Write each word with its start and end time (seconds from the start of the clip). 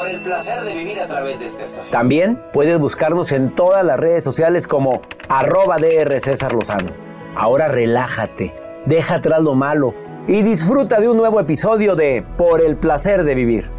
Por 0.00 0.08
el 0.08 0.22
placer 0.22 0.62
de 0.62 0.74
vivir 0.74 0.98
a 0.98 1.06
través 1.06 1.38
de 1.38 1.44
esta 1.44 1.62
estación. 1.62 1.92
También 1.92 2.42
puedes 2.54 2.80
buscarnos 2.80 3.32
en 3.32 3.54
todas 3.54 3.84
las 3.84 4.00
redes 4.00 4.24
sociales 4.24 4.66
como 4.66 5.02
arroba 5.28 5.76
DR 5.76 6.18
César 6.20 6.54
Lozano. 6.54 6.88
Ahora 7.36 7.68
relájate, 7.68 8.54
deja 8.86 9.16
atrás 9.16 9.42
lo 9.42 9.54
malo 9.54 9.92
y 10.26 10.40
disfruta 10.40 11.00
de 11.00 11.10
un 11.10 11.18
nuevo 11.18 11.38
episodio 11.38 11.96
de 11.96 12.24
Por 12.38 12.62
el 12.62 12.78
placer 12.78 13.24
de 13.24 13.34
vivir. 13.34 13.70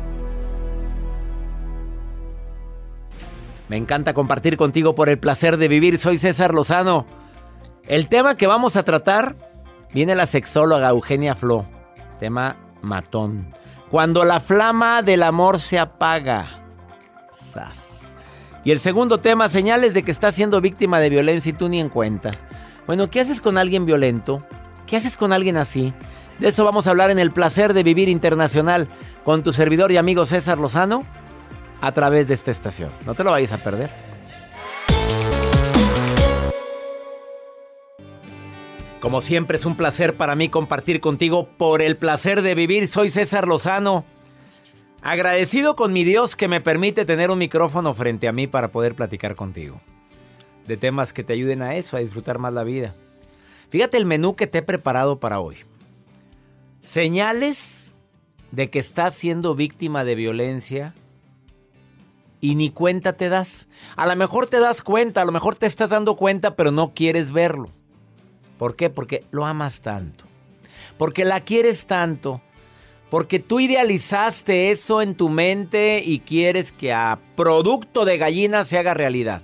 Me 3.67 3.77
encanta 3.77 4.13
compartir 4.13 4.57
contigo 4.57 4.93
por 4.93 5.09
el 5.09 5.17
placer 5.17 5.57
de 5.57 5.69
vivir. 5.69 5.97
Soy 5.97 6.19
César 6.19 6.53
Lozano. 6.53 7.07
El 7.87 8.09
tema 8.09 8.37
que 8.37 8.45
vamos 8.45 8.75
a 8.75 8.83
tratar 8.83 9.37
viene 9.91 10.13
la 10.13 10.27
sexóloga 10.27 10.89
Eugenia 10.89 11.33
Flo. 11.33 11.65
Tema 12.19 12.57
matón. 12.83 13.55
Cuando 13.91 14.23
la 14.23 14.39
flama 14.39 15.01
del 15.01 15.21
amor 15.21 15.59
se 15.59 15.77
apaga. 15.77 16.63
Sas. 17.29 18.15
Y 18.63 18.71
el 18.71 18.79
segundo 18.79 19.17
tema, 19.17 19.49
señales 19.49 19.93
de 19.93 20.03
que 20.03 20.11
estás 20.11 20.33
siendo 20.33 20.61
víctima 20.61 21.01
de 21.01 21.09
violencia 21.09 21.49
y 21.49 21.53
tú 21.53 21.67
ni 21.67 21.81
en 21.81 21.89
cuenta. 21.89 22.31
Bueno, 22.87 23.09
¿qué 23.09 23.19
haces 23.19 23.41
con 23.41 23.57
alguien 23.57 23.85
violento? 23.85 24.45
¿Qué 24.87 24.95
haces 24.95 25.17
con 25.17 25.33
alguien 25.33 25.57
así? 25.57 25.93
De 26.39 26.47
eso 26.47 26.63
vamos 26.63 26.87
a 26.87 26.91
hablar 26.91 27.09
en 27.09 27.19
el 27.19 27.33
placer 27.33 27.73
de 27.73 27.83
vivir 27.83 28.07
internacional 28.07 28.87
con 29.25 29.43
tu 29.43 29.51
servidor 29.51 29.91
y 29.91 29.97
amigo 29.97 30.25
César 30.25 30.57
Lozano 30.57 31.03
a 31.81 31.91
través 31.91 32.29
de 32.29 32.33
esta 32.33 32.51
estación. 32.51 32.91
No 33.05 33.13
te 33.13 33.25
lo 33.25 33.31
vayas 33.31 33.51
a 33.51 33.57
perder. 33.57 34.10
Como 39.01 39.19
siempre 39.19 39.57
es 39.57 39.65
un 39.65 39.75
placer 39.75 40.15
para 40.15 40.35
mí 40.35 40.47
compartir 40.47 41.01
contigo 41.01 41.49
por 41.57 41.81
el 41.81 41.97
placer 41.97 42.43
de 42.43 42.53
vivir. 42.53 42.87
Soy 42.87 43.09
César 43.09 43.47
Lozano. 43.47 44.05
Agradecido 45.01 45.75
con 45.75 45.91
mi 45.91 46.03
Dios 46.03 46.35
que 46.35 46.47
me 46.47 46.61
permite 46.61 47.03
tener 47.03 47.31
un 47.31 47.39
micrófono 47.39 47.95
frente 47.95 48.27
a 48.27 48.31
mí 48.31 48.45
para 48.45 48.71
poder 48.71 48.93
platicar 48.93 49.35
contigo. 49.35 49.81
De 50.67 50.77
temas 50.77 51.13
que 51.13 51.23
te 51.23 51.33
ayuden 51.33 51.63
a 51.63 51.75
eso, 51.77 51.97
a 51.97 52.01
disfrutar 52.01 52.37
más 52.37 52.53
la 52.53 52.63
vida. 52.63 52.93
Fíjate 53.69 53.97
el 53.97 54.05
menú 54.05 54.35
que 54.35 54.45
te 54.45 54.59
he 54.59 54.61
preparado 54.61 55.19
para 55.19 55.39
hoy. 55.39 55.57
Señales 56.81 57.95
de 58.51 58.69
que 58.69 58.77
estás 58.77 59.15
siendo 59.15 59.55
víctima 59.55 60.03
de 60.03 60.13
violencia 60.13 60.93
y 62.39 62.53
ni 62.53 62.69
cuenta 62.69 63.13
te 63.13 63.29
das. 63.29 63.67
A 63.95 64.05
lo 64.05 64.15
mejor 64.15 64.45
te 64.45 64.59
das 64.59 64.83
cuenta, 64.83 65.23
a 65.23 65.25
lo 65.25 65.31
mejor 65.31 65.55
te 65.55 65.65
estás 65.65 65.89
dando 65.89 66.15
cuenta, 66.15 66.55
pero 66.55 66.69
no 66.69 66.93
quieres 66.93 67.31
verlo. 67.31 67.71
¿Por 68.61 68.75
qué? 68.75 68.91
Porque 68.91 69.25
lo 69.31 69.47
amas 69.47 69.81
tanto. 69.81 70.25
Porque 70.99 71.25
la 71.25 71.39
quieres 71.39 71.87
tanto. 71.87 72.43
Porque 73.09 73.39
tú 73.39 73.59
idealizaste 73.59 74.69
eso 74.69 75.01
en 75.01 75.15
tu 75.15 75.29
mente 75.29 76.03
y 76.05 76.19
quieres 76.19 76.71
que 76.71 76.93
a 76.93 77.17
producto 77.35 78.05
de 78.05 78.19
gallina 78.19 78.63
se 78.63 78.77
haga 78.77 78.93
realidad. 78.93 79.41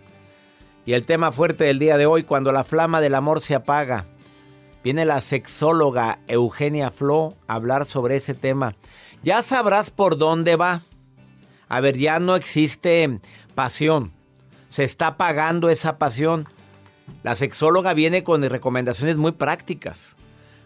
Y 0.85 0.93
el 0.93 1.03
tema 1.03 1.31
fuerte 1.31 1.63
del 1.63 1.79
día 1.79 1.97
de 1.97 2.05
hoy, 2.05 2.25
cuando 2.25 2.51
la 2.51 2.63
flama 2.63 3.01
del 3.01 3.15
amor 3.15 3.41
se 3.41 3.55
apaga. 3.55 4.05
Viene 4.83 5.03
la 5.03 5.19
sexóloga 5.21 6.19
Eugenia 6.27 6.91
Flo 6.91 7.33
a 7.47 7.55
hablar 7.55 7.87
sobre 7.87 8.17
ese 8.17 8.35
tema. 8.35 8.75
Ya 9.23 9.41
sabrás 9.41 9.89
por 9.89 10.19
dónde 10.19 10.57
va. 10.57 10.83
A 11.69 11.79
ver, 11.79 11.97
ya 11.97 12.19
no 12.19 12.35
existe 12.35 13.19
pasión. 13.55 14.13
Se 14.69 14.83
está 14.83 15.07
apagando 15.07 15.71
esa 15.71 15.97
pasión. 15.97 16.47
La 17.23 17.35
sexóloga 17.35 17.93
viene 17.93 18.23
con 18.23 18.41
recomendaciones 18.43 19.17
muy 19.17 19.31
prácticas. 19.31 20.15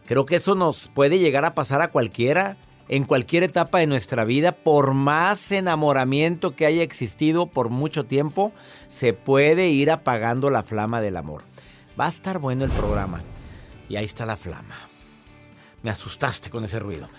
Creo 0.06 0.26
que 0.26 0.36
eso 0.36 0.56
nos 0.56 0.88
puede 0.90 1.20
llegar 1.20 1.46
a 1.46 1.56
pasar 1.56 1.82
a 1.82 1.92
cualquiera, 1.92 2.58
en 2.92 3.06
cualquier 3.06 3.44
etapa 3.44 3.80
de 3.80 3.88
nuestra 3.88 4.26
vida, 4.26 4.52
por 4.52 4.94
más 4.94 5.52
enamoramiento 5.54 6.56
que 6.58 6.66
haya 6.66 6.84
existido 6.84 7.46
por 7.48 7.70
mucho 7.70 8.06
tiempo, 8.06 8.52
se 8.88 9.14
puede 9.14 9.70
ir 9.70 9.92
apagando 9.92 10.50
la 10.50 10.62
flama 10.62 11.00
del 11.00 11.16
amor. 11.16 11.44
Va 11.98 12.08
a 12.08 12.10
estar 12.10 12.40
bueno 12.40 12.66
el 12.66 12.72
programa. 12.72 13.22
Y 13.88 13.96
ahí 13.96 14.06
está 14.06 14.26
la 14.26 14.36
flama. 14.36 14.76
Me 15.84 15.90
asustaste 15.90 16.50
con 16.50 16.66
ese 16.66 16.80
ruido. 16.80 17.10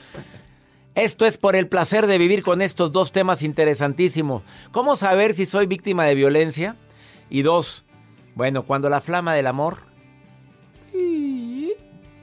Esto 0.94 1.24
es 1.24 1.38
por 1.38 1.56
el 1.56 1.68
placer 1.68 2.06
de 2.06 2.18
vivir 2.18 2.42
con 2.42 2.60
estos 2.60 2.92
dos 2.92 3.12
temas 3.12 3.42
interesantísimos. 3.42 4.42
¿Cómo 4.72 4.94
saber 4.94 5.34
si 5.34 5.46
soy 5.46 5.66
víctima 5.66 6.04
de 6.04 6.14
violencia? 6.14 6.76
Y 7.30 7.42
dos, 7.42 7.86
bueno, 8.34 8.64
cuando 8.64 8.88
la 8.88 9.00
flama 9.00 9.34
del 9.34 9.46
amor 9.46 9.78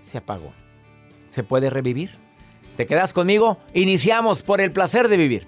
se 0.01 0.17
apagó, 0.17 0.53
¿se 1.27 1.43
puede 1.43 1.69
revivir? 1.69 2.11
¿Te 2.77 2.87
quedas 2.87 3.13
conmigo? 3.13 3.59
Iniciamos 3.73 4.41
por 4.41 4.61
el 4.61 4.71
placer 4.71 5.07
de 5.07 5.17
vivir. 5.17 5.47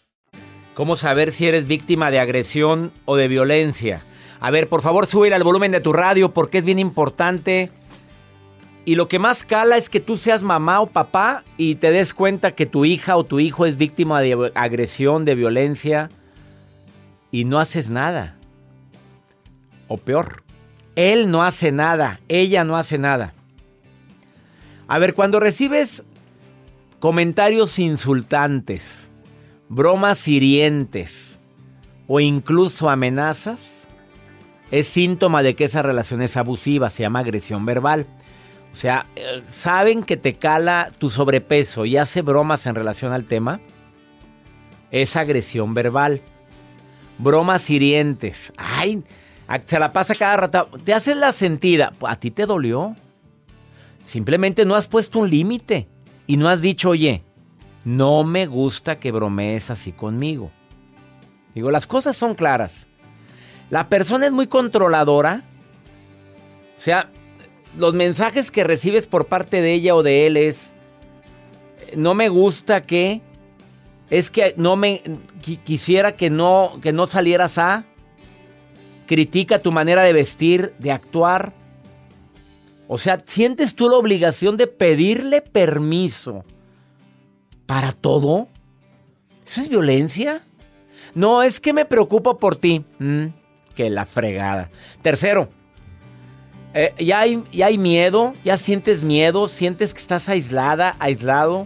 ¿Cómo 0.73 0.95
saber 0.95 1.33
si 1.33 1.47
eres 1.47 1.67
víctima 1.67 2.11
de 2.11 2.19
agresión 2.19 2.93
o 3.05 3.17
de 3.17 3.27
violencia? 3.27 4.03
A 4.39 4.51
ver, 4.51 4.69
por 4.69 4.81
favor, 4.81 5.05
sube 5.05 5.33
al 5.33 5.43
volumen 5.43 5.71
de 5.71 5.81
tu 5.81 5.91
radio 5.91 6.33
porque 6.33 6.59
es 6.59 6.65
bien 6.65 6.79
importante. 6.79 7.69
Y 8.85 8.95
lo 8.95 9.07
que 9.07 9.19
más 9.19 9.43
cala 9.43 9.77
es 9.77 9.89
que 9.89 9.99
tú 9.99 10.17
seas 10.17 10.43
mamá 10.43 10.81
o 10.81 10.87
papá 10.87 11.43
y 11.57 11.75
te 11.75 11.91
des 11.91 12.13
cuenta 12.13 12.55
que 12.55 12.65
tu 12.65 12.85
hija 12.85 13.17
o 13.17 13.25
tu 13.25 13.39
hijo 13.39 13.65
es 13.65 13.77
víctima 13.77 14.21
de 14.21 14.51
agresión, 14.55 15.25
de 15.25 15.35
violencia 15.35 16.09
y 17.31 17.43
no 17.43 17.59
haces 17.59 17.89
nada. 17.89 18.37
O 19.87 19.97
peor, 19.97 20.43
él 20.95 21.29
no 21.29 21.43
hace 21.43 21.71
nada, 21.71 22.21
ella 22.29 22.63
no 22.63 22.77
hace 22.77 22.97
nada. 22.97 23.33
A 24.87 24.99
ver, 24.99 25.13
cuando 25.13 25.39
recibes 25.39 26.01
comentarios 26.99 27.77
insultantes, 27.77 29.10
bromas 29.71 30.27
hirientes 30.27 31.39
o 32.05 32.19
incluso 32.19 32.89
amenazas, 32.89 33.87
es 34.69 34.87
síntoma 34.87 35.43
de 35.43 35.55
que 35.55 35.63
esa 35.63 35.81
relación 35.81 36.21
es 36.21 36.35
abusiva, 36.35 36.89
se 36.89 37.03
llama 37.03 37.19
agresión 37.19 37.65
verbal. 37.65 38.05
O 38.73 38.75
sea, 38.75 39.07
eh, 39.15 39.43
saben 39.49 40.03
que 40.03 40.17
te 40.17 40.33
cala 40.33 40.91
tu 40.97 41.09
sobrepeso 41.09 41.85
y 41.85 41.95
hace 41.95 42.21
bromas 42.21 42.65
en 42.65 42.75
relación 42.75 43.13
al 43.13 43.23
tema. 43.23 43.61
Es 44.91 45.15
agresión 45.15 45.73
verbal. 45.73 46.21
Bromas 47.17 47.69
hirientes. 47.69 48.51
Ay, 48.57 49.03
se 49.65 49.79
la 49.79 49.93
pasa 49.93 50.15
cada 50.15 50.35
rato. 50.35 50.69
Te 50.83 50.93
haces 50.93 51.15
la 51.15 51.31
sentida. 51.31 51.93
A 52.05 52.17
ti 52.17 52.29
te 52.29 52.45
dolió. 52.45 52.97
Simplemente 54.03 54.65
no 54.65 54.75
has 54.75 54.87
puesto 54.87 55.19
un 55.19 55.29
límite 55.29 55.87
y 56.27 56.35
no 56.35 56.49
has 56.49 56.61
dicho, 56.61 56.89
oye, 56.89 57.23
no 57.83 58.23
me 58.23 58.45
gusta 58.45 58.99
que 58.99 59.11
bromees 59.11 59.69
así 59.69 59.91
conmigo. 59.91 60.51
Digo, 61.55 61.71
las 61.71 61.87
cosas 61.87 62.15
son 62.15 62.35
claras. 62.35 62.87
La 63.69 63.89
persona 63.89 64.27
es 64.27 64.31
muy 64.31 64.47
controladora. 64.47 65.43
O 66.77 66.81
sea, 66.81 67.09
los 67.77 67.93
mensajes 67.93 68.51
que 68.51 68.63
recibes 68.63 69.07
por 69.07 69.27
parte 69.27 69.61
de 69.61 69.73
ella 69.73 69.95
o 69.95 70.03
de 70.03 70.27
él 70.27 70.37
es, 70.37 70.73
no 71.95 72.13
me 72.13 72.29
gusta 72.29 72.81
que, 72.81 73.21
es 74.09 74.29
que 74.29 74.53
no 74.57 74.75
me, 74.75 75.01
quisiera 75.63 76.15
que 76.15 76.29
no, 76.29 76.79
que 76.81 76.93
no 76.93 77.07
salieras 77.07 77.57
a, 77.57 77.85
critica 79.07 79.59
tu 79.59 79.71
manera 79.71 80.03
de 80.03 80.13
vestir, 80.13 80.73
de 80.79 80.91
actuar. 80.91 81.53
O 82.87 82.97
sea, 82.97 83.23
¿sientes 83.25 83.75
tú 83.75 83.89
la 83.89 83.97
obligación 83.97 84.57
de 84.57 84.67
pedirle 84.67 85.41
permiso 85.41 86.43
para 87.71 87.93
todo? 87.93 88.49
¿Eso 89.47 89.61
es 89.61 89.69
violencia? 89.69 90.41
No, 91.15 91.41
es 91.41 91.61
que 91.61 91.71
me 91.71 91.85
preocupo 91.85 92.37
por 92.37 92.57
ti. 92.57 92.83
Mm, 92.99 93.27
que 93.75 93.89
la 93.89 94.05
fregada. 94.05 94.69
Tercero, 95.01 95.47
eh, 96.73 96.93
ya, 96.99 97.19
hay, 97.19 97.41
ya 97.49 97.67
hay 97.67 97.77
miedo, 97.77 98.33
ya 98.43 98.57
sientes 98.57 99.03
miedo, 99.03 99.47
sientes 99.47 99.93
que 99.93 100.01
estás 100.01 100.27
aislada, 100.27 100.97
aislado. 100.99 101.65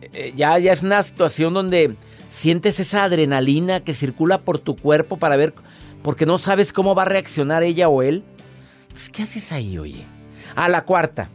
Eh, 0.00 0.32
ya, 0.34 0.58
ya 0.58 0.72
es 0.72 0.82
una 0.82 1.00
situación 1.04 1.54
donde 1.54 1.94
sientes 2.28 2.80
esa 2.80 3.04
adrenalina 3.04 3.84
que 3.84 3.94
circula 3.94 4.40
por 4.40 4.58
tu 4.58 4.74
cuerpo 4.74 5.16
para 5.16 5.36
ver, 5.36 5.54
porque 6.02 6.26
no 6.26 6.38
sabes 6.38 6.72
cómo 6.72 6.96
va 6.96 7.02
a 7.02 7.04
reaccionar 7.04 7.62
ella 7.62 7.88
o 7.88 8.02
él. 8.02 8.24
Pues, 8.90 9.10
¿qué 9.10 9.22
haces 9.22 9.52
ahí, 9.52 9.78
oye? 9.78 10.04
A 10.56 10.68
la 10.68 10.84
cuarta, 10.84 11.30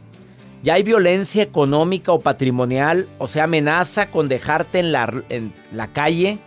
ya 0.62 0.74
hay 0.74 0.82
violencia 0.82 1.42
económica 1.42 2.12
o 2.12 2.20
patrimonial, 2.20 3.08
o 3.18 3.28
sea, 3.28 3.44
amenaza 3.44 4.10
con 4.10 4.28
dejarte 4.28 4.80
en 4.80 4.92
la, 4.92 5.22
en 5.28 5.54
la 5.72 5.88
calle. 5.88 6.38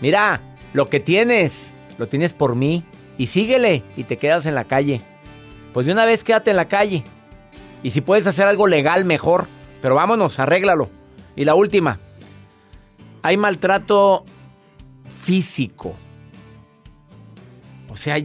Mira, 0.00 0.40
lo 0.72 0.88
que 0.88 1.00
tienes, 1.00 1.74
lo 1.96 2.06
tienes 2.06 2.34
por 2.34 2.54
mí. 2.54 2.84
Y 3.16 3.26
síguele 3.26 3.82
y 3.96 4.04
te 4.04 4.16
quedas 4.16 4.46
en 4.46 4.54
la 4.54 4.64
calle. 4.64 5.00
Pues 5.72 5.86
de 5.86 5.92
una 5.92 6.04
vez 6.04 6.22
quédate 6.22 6.50
en 6.50 6.56
la 6.56 6.68
calle. 6.68 7.02
Y 7.82 7.90
si 7.90 8.00
puedes 8.00 8.26
hacer 8.26 8.46
algo 8.46 8.68
legal, 8.68 9.04
mejor. 9.04 9.48
Pero 9.82 9.96
vámonos, 9.96 10.38
arréglalo. 10.38 10.88
Y 11.34 11.44
la 11.44 11.54
última. 11.54 11.98
Hay 13.22 13.36
maltrato 13.36 14.24
físico. 15.04 15.96
O 17.88 17.96
sea, 17.96 18.16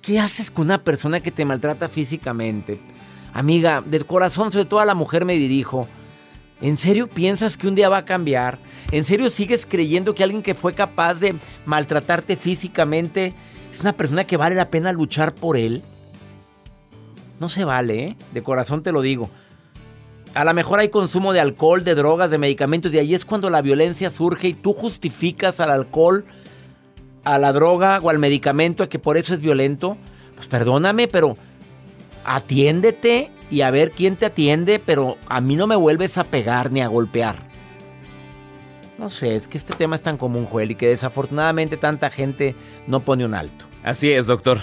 ¿qué, 0.00 0.18
haces 0.18 0.50
con 0.50 0.66
una 0.66 0.82
persona 0.82 1.20
que 1.20 1.30
te 1.30 1.44
maltrata 1.44 1.88
físicamente? 1.88 2.80
Amiga, 3.32 3.82
del 3.84 4.06
corazón, 4.06 4.52
sobre 4.52 4.66
todo 4.66 4.80
a 4.80 4.84
la 4.84 4.94
mujer 4.94 5.24
me 5.24 5.34
dirijo. 5.34 5.88
¿En 6.60 6.76
serio 6.76 7.08
piensas 7.08 7.56
que 7.56 7.66
un 7.66 7.74
día 7.74 7.88
va 7.88 7.98
a 7.98 8.04
cambiar? 8.04 8.58
¿En 8.92 9.04
serio 9.04 9.30
sigues 9.30 9.66
creyendo 9.66 10.14
que 10.14 10.22
alguien 10.22 10.42
que 10.42 10.54
fue 10.54 10.74
capaz 10.74 11.18
de 11.20 11.34
maltratarte 11.66 12.36
físicamente 12.36 13.34
es 13.72 13.80
una 13.80 13.94
persona 13.94 14.24
que 14.24 14.36
vale 14.36 14.54
la 14.54 14.70
pena 14.70 14.92
luchar 14.92 15.34
por 15.34 15.56
él? 15.56 15.82
No 17.40 17.48
se 17.48 17.64
vale, 17.64 18.04
¿eh? 18.04 18.16
De 18.32 18.42
corazón 18.42 18.82
te 18.82 18.92
lo 18.92 19.00
digo. 19.00 19.28
A 20.34 20.44
lo 20.44 20.54
mejor 20.54 20.78
hay 20.78 20.88
consumo 20.88 21.32
de 21.32 21.40
alcohol, 21.40 21.84
de 21.84 21.94
drogas, 21.94 22.30
de 22.30 22.38
medicamentos, 22.38 22.94
y 22.94 22.98
ahí 22.98 23.14
es 23.14 23.24
cuando 23.24 23.50
la 23.50 23.60
violencia 23.60 24.08
surge 24.08 24.48
y 24.48 24.54
tú 24.54 24.72
justificas 24.72 25.58
al 25.58 25.70
alcohol, 25.70 26.24
a 27.24 27.38
la 27.38 27.52
droga 27.52 27.98
o 28.02 28.08
al 28.08 28.18
medicamento 28.18 28.84
a 28.84 28.88
que 28.88 28.98
por 28.98 29.16
eso 29.16 29.34
es 29.34 29.40
violento. 29.40 29.96
Pues 30.36 30.48
perdóname, 30.48 31.08
pero 31.08 31.36
atiéndete 32.24 33.30
y 33.50 33.60
a 33.60 33.70
ver 33.70 33.90
quién 33.90 34.16
te 34.16 34.26
atiende, 34.26 34.78
pero 34.78 35.18
a 35.28 35.40
mí 35.40 35.56
no 35.56 35.66
me 35.66 35.76
vuelves 35.76 36.18
a 36.18 36.24
pegar 36.24 36.70
ni 36.72 36.80
a 36.80 36.88
golpear. 36.88 37.36
No 38.98 39.08
sé, 39.08 39.34
es 39.36 39.48
que 39.48 39.58
este 39.58 39.74
tema 39.74 39.96
es 39.96 40.02
tan 40.02 40.16
común, 40.16 40.46
Joel, 40.46 40.70
y 40.70 40.74
que 40.76 40.86
desafortunadamente 40.86 41.76
tanta 41.76 42.08
gente 42.08 42.54
no 42.86 43.00
pone 43.00 43.24
un 43.24 43.34
alto. 43.34 43.64
Así 43.82 44.10
es, 44.12 44.28
doctor. 44.28 44.60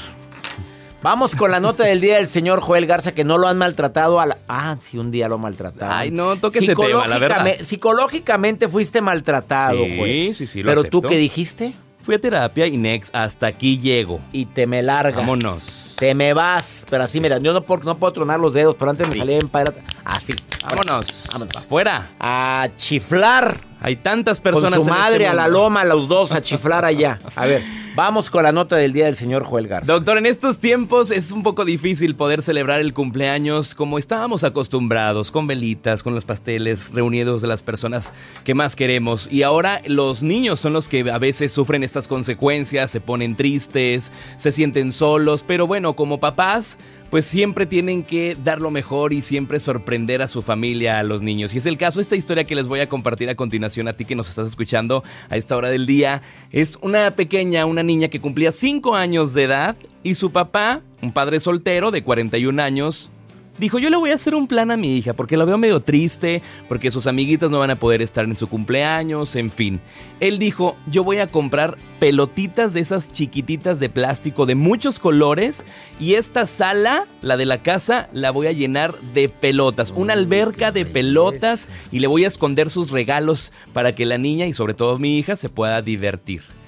Vamos 1.02 1.36
con 1.36 1.52
la 1.52 1.60
nota 1.60 1.84
del 1.86 2.02
día 2.02 2.18
del 2.18 2.28
señor 2.28 2.60
Joel 2.62 2.86
Garza, 2.86 3.14
que 3.14 3.24
no 3.24 3.38
lo 3.38 3.48
han 3.48 3.58
maltratado 3.58 4.20
a 4.20 4.26
la... 4.26 4.38
Ah, 4.48 4.76
sí, 4.80 4.98
un 4.98 5.12
día 5.12 5.30
lo 5.30 5.38
maltrataron. 5.38 5.96
Ay, 5.96 6.12
no, 6.12 6.36
toque 6.36 6.60
ese 6.60 6.76
tema, 6.76 7.08
la 7.08 7.20
verdad. 7.20 7.56
Psicológicamente 7.64 8.68
fuiste 8.68 9.02
maltratado, 9.02 9.86
sí, 9.86 9.98
Joel. 9.98 10.36
Sí, 10.36 10.48
sí, 10.48 10.62
lo 10.62 10.72
Pero 10.72 10.82
acepto. 10.82 11.02
tú, 11.02 11.08
¿qué 11.08 11.18
dijiste? 11.18 11.74
Fui 12.02 12.16
a 12.16 12.20
terapia 12.20 12.66
y 12.68 12.76
next, 12.78 13.16
hasta 13.16 13.48
aquí 13.48 13.80
llego. 13.80 14.20
Y 14.32 14.46
te 14.48 14.68
me 14.68 14.82
largas. 14.84 15.16
Vámonos. 15.16 15.79
Te 16.00 16.16
me 16.16 16.34
vas. 16.34 16.86
Pero 16.90 17.04
así, 17.04 17.20
mira, 17.20 17.38
yo 17.40 17.52
no, 17.54 17.62
puedo- 17.62 17.84
no 17.84 17.98
puedo 17.98 18.14
tronar 18.14 18.40
los 18.40 18.54
dedos, 18.54 18.76
pero 18.80 18.90
antes 18.92 19.08
me 19.08 19.14
Sí. 19.14 19.20
salía 19.20 19.38
en 19.38 19.50
padre. 19.50 19.84
Así. 20.06 20.34
Vámonos. 20.70 21.26
Vámonos. 21.32 21.56
Afuera. 21.58 22.10
A 22.20 22.70
chiflar 22.78 23.58
Hay 23.82 23.96
tantas 23.98 24.40
personas. 24.40 24.80
Con 24.80 24.86
su 24.86 24.92
este 24.92 25.02
madre 25.02 25.28
a 25.28 25.34
la 25.34 25.48
loma, 25.48 25.84
los 25.84 26.08
dos 26.08 26.32
a 26.32 26.42
chiflar 26.42 26.84
allá. 26.86 27.20
A 27.36 27.46
ver, 27.46 27.64
vamos 27.96 28.30
con 28.30 28.44
la 28.44 28.52
nota 28.52 28.76
del 28.76 28.92
día 28.94 29.06
del 29.06 29.16
señor 29.16 29.44
Joel 29.44 29.68
Garza. 29.68 29.92
Doctor, 29.92 30.18
en 30.18 30.26
estos 30.26 30.60
tiempos 30.60 31.12
es 31.12 31.32
un 31.32 31.44
poco 31.44 31.64
difícil 31.66 32.16
poder 32.16 32.42
celebrar 32.42 32.82
el 32.82 32.94
cumpleaños 32.94 33.76
como 33.76 33.98
estábamos 33.98 34.44
acostumbrados, 34.44 35.32
con 35.32 35.48
velitas, 35.48 36.04
con 36.04 36.14
los 36.14 36.26
pasteles, 36.26 36.92
reunidos 36.92 37.42
de 37.42 37.48
las 37.48 37.64
personas 37.64 38.14
que 38.44 38.54
más 38.54 38.76
queremos. 38.76 39.30
Y 39.32 39.44
ahora 39.44 39.82
los 39.86 40.24
niños 40.24 40.60
son 40.60 40.74
los 40.74 40.88
que 40.88 41.10
a 41.10 41.18
veces 41.18 41.54
sufren 41.54 41.84
estas 41.84 42.08
consecuencias, 42.08 42.92
se 42.92 43.00
ponen 43.00 43.36
tristes, 43.36 44.12
se 44.36 44.52
sienten 44.52 44.92
solos, 44.92 45.44
pero 45.48 45.68
bueno, 45.68 45.96
como 45.96 46.20
papás, 46.20 46.78
pues 47.10 47.26
siempre 47.26 47.66
tienen 47.66 48.04
que 48.04 48.38
dar 48.44 48.62
lo 48.62 48.72
mejor 48.72 49.14
y 49.14 49.22
siempre 49.22 49.60
sorprender 49.60 50.22
a 50.22 50.28
su 50.28 50.42
familia, 50.42 51.00
a 51.00 51.04
los 51.04 51.22
niños. 51.22 51.54
Y 51.54 51.58
es 51.58 51.66
el 51.66 51.78
caso, 51.78 52.02
esta 52.02 52.16
historia 52.16 52.44
que 52.44 52.56
les 52.56 52.68
voy 52.68 52.80
a 52.80 52.90
compartir 52.90 53.30
a 53.30 53.36
continuación 53.36 53.88
a 53.88 53.94
ti 53.94 54.06
que 54.06 54.16
nos 54.16 54.30
estás 54.30 54.48
escuchando 54.48 55.04
a 55.30 55.38
esta 55.38 55.58
hora 55.58 55.70
del 55.70 55.86
día, 55.86 56.22
es 56.52 56.78
una 56.82 57.12
pequeña, 57.12 57.66
una 57.66 57.84
niña 57.84 58.10
que 58.10 58.22
cumplía 58.22 58.52
5 58.52 58.96
años 58.96 59.34
de 59.34 59.44
edad 59.44 59.76
y 60.04 60.16
su 60.16 60.32
papá, 60.32 60.82
un 61.02 61.12
padre 61.12 61.40
soltero 61.40 61.92
de 61.92 62.04
41 62.04 62.62
años, 62.62 63.12
Dijo, 63.60 63.78
yo 63.78 63.90
le 63.90 63.98
voy 63.98 64.12
a 64.12 64.16
hacer 64.16 64.36
un 64.36 64.48
plan 64.48 64.72
a 64.72 64.78
mi 64.78 64.96
hija 64.96 65.14
porque 65.14 65.36
la 65.36 65.44
veo 65.44 65.58
medio 65.58 65.82
triste, 65.82 66.42
porque 66.70 66.92
sus 66.92 67.08
amiguitas 67.08 67.52
no 67.52 67.60
van 67.60 67.72
a 67.72 67.80
poder 67.80 68.02
estar 68.02 68.24
en 68.24 68.38
su 68.38 68.48
cumpleaños, 68.48 69.36
en 69.36 69.52
fin. 69.52 69.82
Él 70.22 70.40
dijo, 70.40 70.78
yo 70.88 71.04
voy 71.04 71.18
a 71.18 71.28
comprar 71.28 71.78
pelotitas 72.00 72.74
de 72.74 72.80
esas 72.80 73.12
chiquititas 73.12 73.82
de 73.82 73.90
plástico 73.90 74.46
de 74.46 74.56
muchos 74.56 75.00
colores 75.00 75.66
y 76.00 76.14
esta 76.14 76.48
sala, 76.48 77.06
la 77.22 77.36
de 77.36 77.46
la 77.46 77.62
casa, 77.62 78.08
la 78.14 78.32
voy 78.32 78.48
a 78.48 78.54
llenar 78.54 78.98
de 79.14 79.28
pelotas, 79.28 79.92
una 79.94 80.14
alberca 80.14 80.72
de 80.72 80.86
pelotas 80.86 81.68
y 81.92 82.00
le 82.00 82.08
voy 82.08 82.24
a 82.24 82.30
esconder 82.30 82.70
sus 82.70 82.92
regalos 82.92 83.52
para 83.74 83.94
que 83.94 84.06
la 84.06 84.18
niña 84.18 84.46
y 84.46 84.54
sobre 84.54 84.74
todo 84.74 84.98
mi 85.00 85.18
hija 85.18 85.36
se 85.36 85.50
pueda 85.50 85.82
divertir. 85.82 86.59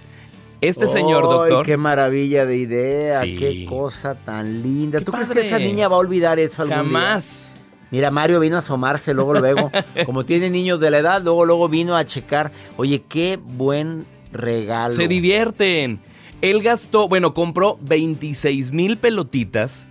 Este 0.62 0.88
señor, 0.88 1.24
¡Ay, 1.24 1.30
doctor, 1.32 1.65
qué 1.65 1.75
maravilla 1.75 2.46
de 2.46 2.56
idea! 2.58 3.20
Sí. 3.22 3.36
¡Qué 3.36 3.65
cosa 3.68 4.13
tan 4.15 4.62
linda! 4.62 5.00
Qué 5.00 5.06
¿Tú 5.06 5.12
crees 5.12 5.27
padre. 5.27 5.41
que 5.41 5.48
esa 5.48 5.58
niña 5.60 5.88
va 5.88 5.96
a 5.96 6.00
olvidar 6.00 6.39
eso 6.39 6.62
algún 6.62 6.77
día? 6.77 7.00
jamás. 7.00 7.51
Mira, 7.89 8.12
Mario 8.12 8.39
vino 8.39 8.56
a 8.56 8.60
asomarse 8.60 9.13
luego, 9.13 9.34
luego. 9.34 9.72
Como 10.06 10.24
tiene 10.24 10.50
niños 10.50 10.80
de 10.80 10.91
la 10.91 11.00
edad, 11.00 11.22
luego, 11.22 11.46
luego 11.46 11.68
vino 11.68 11.98
a 11.98 12.06
checar. 12.06 12.51
Oye, 12.77 13.01
qué 13.10 13.38
buen 13.41 14.06
regalo. 14.32 14.94
Se 14.94 15.08
divierten. 15.08 16.00
Él 16.41 16.62
gastó, 16.62 17.08
bueno, 17.08 17.34
compró 17.34 17.77
26 17.82 18.72
mil 18.72 18.98
pelotitas. 18.98 19.88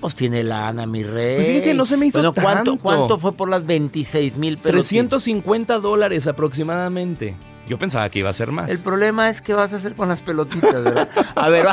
Pues 0.00 0.14
tiene 0.14 0.44
lana, 0.44 0.86
mi 0.86 1.02
rey. 1.02 1.36
Pues 1.36 1.46
fíjense, 1.46 1.74
no 1.74 1.84
se 1.86 1.96
me 1.96 2.06
hizo 2.06 2.18
bueno, 2.18 2.32
¿cuánto, 2.32 2.70
tanto. 2.72 2.82
¿cuánto 2.82 3.18
fue 3.18 3.32
por 3.32 3.48
las 3.48 3.66
26 3.66 4.38
mil 4.38 4.56
pelotitas? 4.58 4.88
350 4.88 5.78
dólares 5.78 6.26
aproximadamente. 6.26 7.36
Yo 7.70 7.78
pensaba 7.78 8.08
que 8.10 8.18
iba 8.18 8.28
a 8.28 8.32
ser 8.32 8.50
más. 8.50 8.68
El 8.68 8.80
problema 8.80 9.30
es 9.30 9.40
qué 9.40 9.54
vas 9.54 9.72
a 9.72 9.76
hacer 9.76 9.94
con 9.94 10.08
las 10.08 10.22
pelotitas, 10.22 10.82
¿verdad? 10.82 11.08
A 11.36 11.48
ver, 11.50 11.68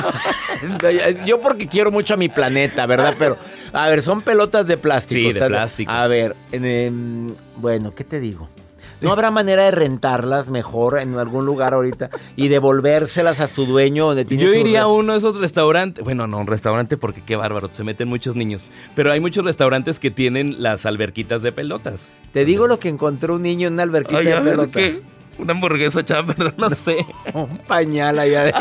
yo 1.26 1.42
porque 1.42 1.68
quiero 1.68 1.90
mucho 1.90 2.14
a 2.14 2.18
mi 2.18 2.30
planeta, 2.30 2.86
¿verdad? 2.86 3.16
Pero, 3.18 3.36
a 3.74 3.88
ver, 3.88 4.04
son 4.04 4.22
pelotas 4.22 4.68
de 4.68 4.78
plástico. 4.78 5.18
Sí, 5.18 5.24
de 5.24 5.30
¿estás 5.32 5.50
plástico. 5.50 5.92
A 5.92 6.06
ver, 6.06 6.36
en, 6.52 6.66
em, 6.66 7.36
bueno, 7.56 7.96
¿qué 7.96 8.04
te 8.04 8.20
digo? 8.20 8.48
¿No 9.02 9.12
habrá 9.12 9.32
manera 9.32 9.64
de 9.64 9.72
rentarlas 9.72 10.52
mejor 10.52 11.00
en 11.00 11.18
algún 11.18 11.48
lugar 11.48 11.74
ahorita 11.74 12.12
y 12.36 12.48
devolvérselas 12.48 13.40
a 13.40 13.48
su 13.48 13.66
dueño 13.66 14.06
donde 14.06 14.26
tiene 14.26 14.44
Yo 14.44 14.54
iría 14.54 14.84
a 14.84 14.88
uno 14.88 15.14
de 15.14 15.18
esos 15.18 15.40
restaurantes. 15.40 16.04
Bueno, 16.04 16.28
no, 16.28 16.38
un 16.38 16.48
restaurante 16.48 16.98
porque 16.98 17.22
qué 17.22 17.36
bárbaro, 17.36 17.70
se 17.72 17.84
meten 17.84 18.08
muchos 18.08 18.36
niños. 18.36 18.70
Pero 18.96 19.12
hay 19.12 19.20
muchos 19.20 19.44
restaurantes 19.46 20.00
que 20.00 20.12
tienen 20.12 20.62
las 20.62 20.86
alberquitas 20.86 21.42
de 21.42 21.52
pelotas. 21.52 22.12
Te 22.34 22.46
digo 22.46 22.68
lo 22.68 22.78
que 22.78 22.90
encontró 22.90 23.34
un 23.34 23.42
niño 23.42 23.68
en 23.68 23.74
una 23.74 23.84
alberquita 23.84 24.20
de 24.20 24.42
pelota. 24.42 24.80
Una 25.38 25.54
hamburguesa 25.54 26.04
chava, 26.04 26.34
perdón, 26.34 26.54
no 26.58 26.70
sé. 26.72 27.06
Un 27.34 27.58
pañal 27.60 28.18
allá 28.20 28.44
de... 28.46 28.54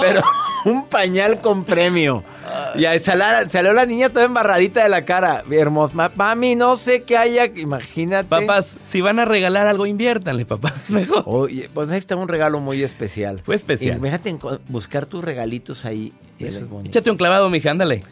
Pero 0.00 0.22
un 0.64 0.86
pañal 0.88 1.40
con 1.40 1.64
premio. 1.64 2.24
Y 2.74 2.84
ahí 2.84 2.98
salió, 3.00 3.24
salió 3.50 3.72
la 3.72 3.86
niña 3.86 4.10
toda 4.10 4.26
embarradita 4.26 4.82
de 4.82 4.88
la 4.88 5.04
cara. 5.04 5.44
Hermosa. 5.50 5.94
Ma- 5.94 6.10
Mami, 6.14 6.56
no 6.56 6.76
sé 6.76 7.04
qué 7.04 7.16
haya. 7.16 7.46
Imagínate. 7.46 8.28
Papás, 8.28 8.76
si 8.82 9.00
van 9.00 9.18
a 9.18 9.24
regalar 9.24 9.66
algo, 9.66 9.86
inviértanle, 9.86 10.44
papás. 10.44 10.90
Mejor. 10.90 11.22
Oye, 11.26 11.70
pues 11.72 11.90
ahí 11.90 11.98
está 11.98 12.16
un 12.16 12.28
regalo 12.28 12.60
muy 12.60 12.82
especial. 12.82 13.40
Fue 13.44 13.54
especial. 13.54 13.98
Enco- 14.00 14.58
buscar 14.68 15.06
tus 15.06 15.24
regalitos 15.24 15.84
ahí. 15.84 16.12
Eso 16.38 16.58
es 16.58 16.68
bonito. 16.68 16.90
Échate 16.90 17.10
un 17.10 17.16
clavado, 17.16 17.48
mija, 17.48 17.70
ándale. 17.70 18.02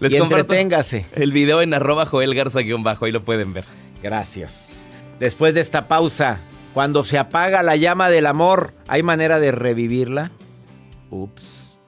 Les 0.00 0.12
Y 0.12 0.18
entreténgase. 0.18 1.06
el 1.16 1.32
video 1.32 1.62
en 1.62 1.74
arroba 1.74 2.06
Joel 2.06 2.34
Garza 2.34 2.60
guion 2.60 2.82
bajo, 2.84 3.06
ahí 3.06 3.12
lo 3.12 3.24
pueden 3.24 3.52
ver. 3.52 3.64
Gracias. 4.02 4.88
Después 5.18 5.54
de 5.54 5.60
esta 5.62 5.88
pausa, 5.88 6.40
cuando 6.78 7.02
se 7.02 7.18
apaga 7.18 7.64
la 7.64 7.74
llama 7.74 8.08
del 8.08 8.24
amor, 8.24 8.72
¿hay 8.86 9.02
manera 9.02 9.40
de 9.40 9.50
revivirla? 9.50 10.30
Ups. 11.10 11.80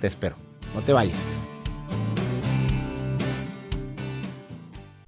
Te 0.00 0.08
espero. 0.08 0.34
No 0.74 0.82
te 0.82 0.92
vayas. 0.92 1.46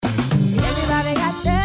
Everybody. 0.00 0.91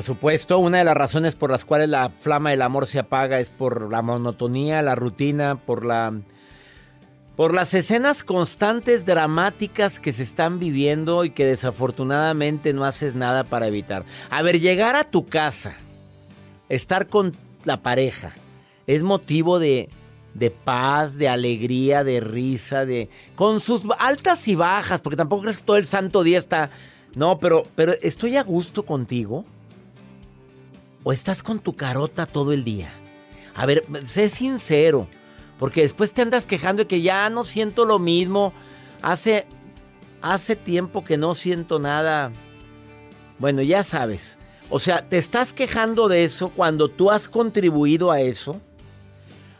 Por 0.00 0.06
supuesto, 0.06 0.58
una 0.58 0.78
de 0.78 0.84
las 0.84 0.96
razones 0.96 1.36
por 1.36 1.50
las 1.50 1.66
cuales 1.66 1.90
la 1.90 2.08
flama 2.08 2.48
del 2.48 2.62
amor 2.62 2.86
se 2.86 2.98
apaga 2.98 3.38
es 3.38 3.50
por 3.50 3.92
la 3.92 4.00
monotonía, 4.00 4.80
la 4.80 4.94
rutina, 4.94 5.56
por 5.56 5.84
la 5.84 6.14
por 7.36 7.52
las 7.52 7.74
escenas 7.74 8.24
constantes 8.24 9.04
dramáticas 9.04 10.00
que 10.00 10.14
se 10.14 10.22
están 10.22 10.58
viviendo 10.58 11.26
y 11.26 11.32
que 11.32 11.44
desafortunadamente 11.44 12.72
no 12.72 12.86
haces 12.86 13.14
nada 13.14 13.44
para 13.44 13.66
evitar. 13.66 14.06
A 14.30 14.40
ver, 14.40 14.58
llegar 14.58 14.96
a 14.96 15.04
tu 15.04 15.26
casa, 15.26 15.74
estar 16.70 17.06
con 17.08 17.36
la 17.64 17.82
pareja, 17.82 18.32
es 18.86 19.02
motivo 19.02 19.58
de, 19.58 19.90
de 20.32 20.50
paz, 20.50 21.18
de 21.18 21.28
alegría, 21.28 22.04
de 22.04 22.20
risa, 22.20 22.86
de 22.86 23.10
con 23.34 23.60
sus 23.60 23.82
altas 23.98 24.48
y 24.48 24.54
bajas, 24.54 25.02
porque 25.02 25.18
tampoco 25.18 25.42
crees 25.42 25.58
que 25.58 25.64
todo 25.64 25.76
el 25.76 25.84
santo 25.84 26.22
día 26.22 26.38
está 26.38 26.70
no, 27.14 27.38
pero 27.38 27.64
pero 27.74 27.92
estoy 28.00 28.38
a 28.38 28.42
gusto 28.42 28.86
contigo 28.86 29.44
o 31.02 31.12
estás 31.12 31.42
con 31.42 31.58
tu 31.58 31.74
carota 31.76 32.26
todo 32.26 32.52
el 32.52 32.64
día. 32.64 32.92
A 33.54 33.66
ver, 33.66 33.84
sé 34.04 34.28
sincero. 34.28 35.08
Porque 35.58 35.82
después 35.82 36.12
te 36.12 36.22
andas 36.22 36.46
quejando 36.46 36.82
de 36.82 36.86
que 36.86 37.02
ya 37.02 37.28
no 37.30 37.44
siento 37.44 37.84
lo 37.84 37.98
mismo. 37.98 38.54
Hace, 39.02 39.46
hace 40.22 40.56
tiempo 40.56 41.04
que 41.04 41.18
no 41.18 41.34
siento 41.34 41.78
nada. 41.78 42.32
Bueno, 43.38 43.62
ya 43.62 43.82
sabes. 43.82 44.38
O 44.70 44.78
sea, 44.78 45.08
te 45.08 45.18
estás 45.18 45.52
quejando 45.52 46.08
de 46.08 46.24
eso 46.24 46.50
cuando 46.50 46.88
tú 46.88 47.10
has 47.10 47.28
contribuido 47.28 48.10
a 48.10 48.20
eso. 48.20 48.60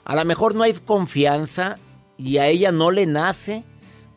A 0.04 0.14
lo 0.14 0.24
mejor 0.24 0.54
no 0.54 0.62
hay 0.62 0.72
confianza 0.72 1.76
y 2.16 2.38
a 2.38 2.46
ella 2.46 2.72
no 2.72 2.90
le 2.90 3.06
nace 3.06 3.64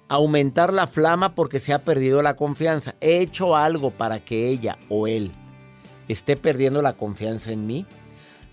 aumentar 0.07 0.71
la 0.71 0.87
flama 0.87 1.35
porque 1.35 1.59
se 1.59 1.73
ha 1.73 1.83
perdido 1.83 2.21
la 2.21 2.35
confianza. 2.35 2.95
He 3.01 3.19
hecho 3.19 3.55
algo 3.55 3.91
para 3.91 4.23
que 4.23 4.49
ella 4.49 4.77
o 4.89 5.07
él 5.07 5.31
esté 6.07 6.36
perdiendo 6.38 6.81
la 6.81 6.93
confianza 6.93 7.51
en 7.51 7.65
mí. 7.65 7.86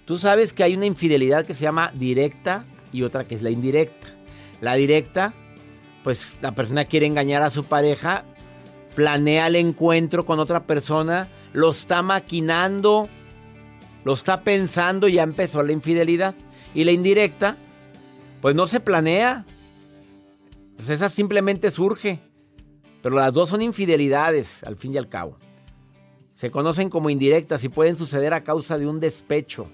Tú 0.04 0.18
sabes 0.18 0.52
que 0.52 0.62
hay 0.62 0.74
una 0.74 0.86
infidelidad 0.86 1.44
que 1.44 1.54
se 1.54 1.62
llama 1.62 1.92
directa 1.94 2.64
y 2.92 3.02
otra 3.02 3.26
que 3.26 3.34
es 3.34 3.42
la 3.42 3.50
indirecta. 3.50 4.08
La 4.60 4.74
directa, 4.74 5.34
pues 6.02 6.38
la 6.42 6.52
persona 6.52 6.84
quiere 6.84 7.06
engañar 7.06 7.42
a 7.42 7.50
su 7.50 7.64
pareja, 7.64 8.24
planea 8.94 9.46
el 9.46 9.56
encuentro 9.56 10.24
con 10.24 10.40
otra 10.40 10.66
persona, 10.66 11.28
lo 11.52 11.70
está 11.70 12.02
maquinando, 12.02 13.08
lo 14.04 14.12
está 14.12 14.42
pensando 14.42 15.08
y 15.08 15.14
ya 15.14 15.22
empezó 15.22 15.62
la 15.62 15.72
infidelidad. 15.72 16.34
Y 16.74 16.84
la 16.84 16.92
indirecta, 16.92 17.56
pues 18.40 18.54
no 18.54 18.66
se 18.66 18.80
planea. 18.80 19.44
Pues 20.76 20.90
esa 20.90 21.08
simplemente 21.08 21.70
surge. 21.70 22.20
Pero 23.02 23.16
las 23.16 23.32
dos 23.32 23.48
son 23.48 23.62
infidelidades, 23.62 24.62
al 24.64 24.76
fin 24.76 24.94
y 24.94 24.98
al 24.98 25.08
cabo. 25.08 25.38
Se 26.40 26.50
conocen 26.50 26.88
como 26.88 27.10
indirectas 27.10 27.64
y 27.64 27.68
pueden 27.68 27.96
suceder 27.96 28.32
a 28.32 28.42
causa 28.42 28.78
de 28.78 28.86
un 28.86 28.98
despecho, 28.98 29.66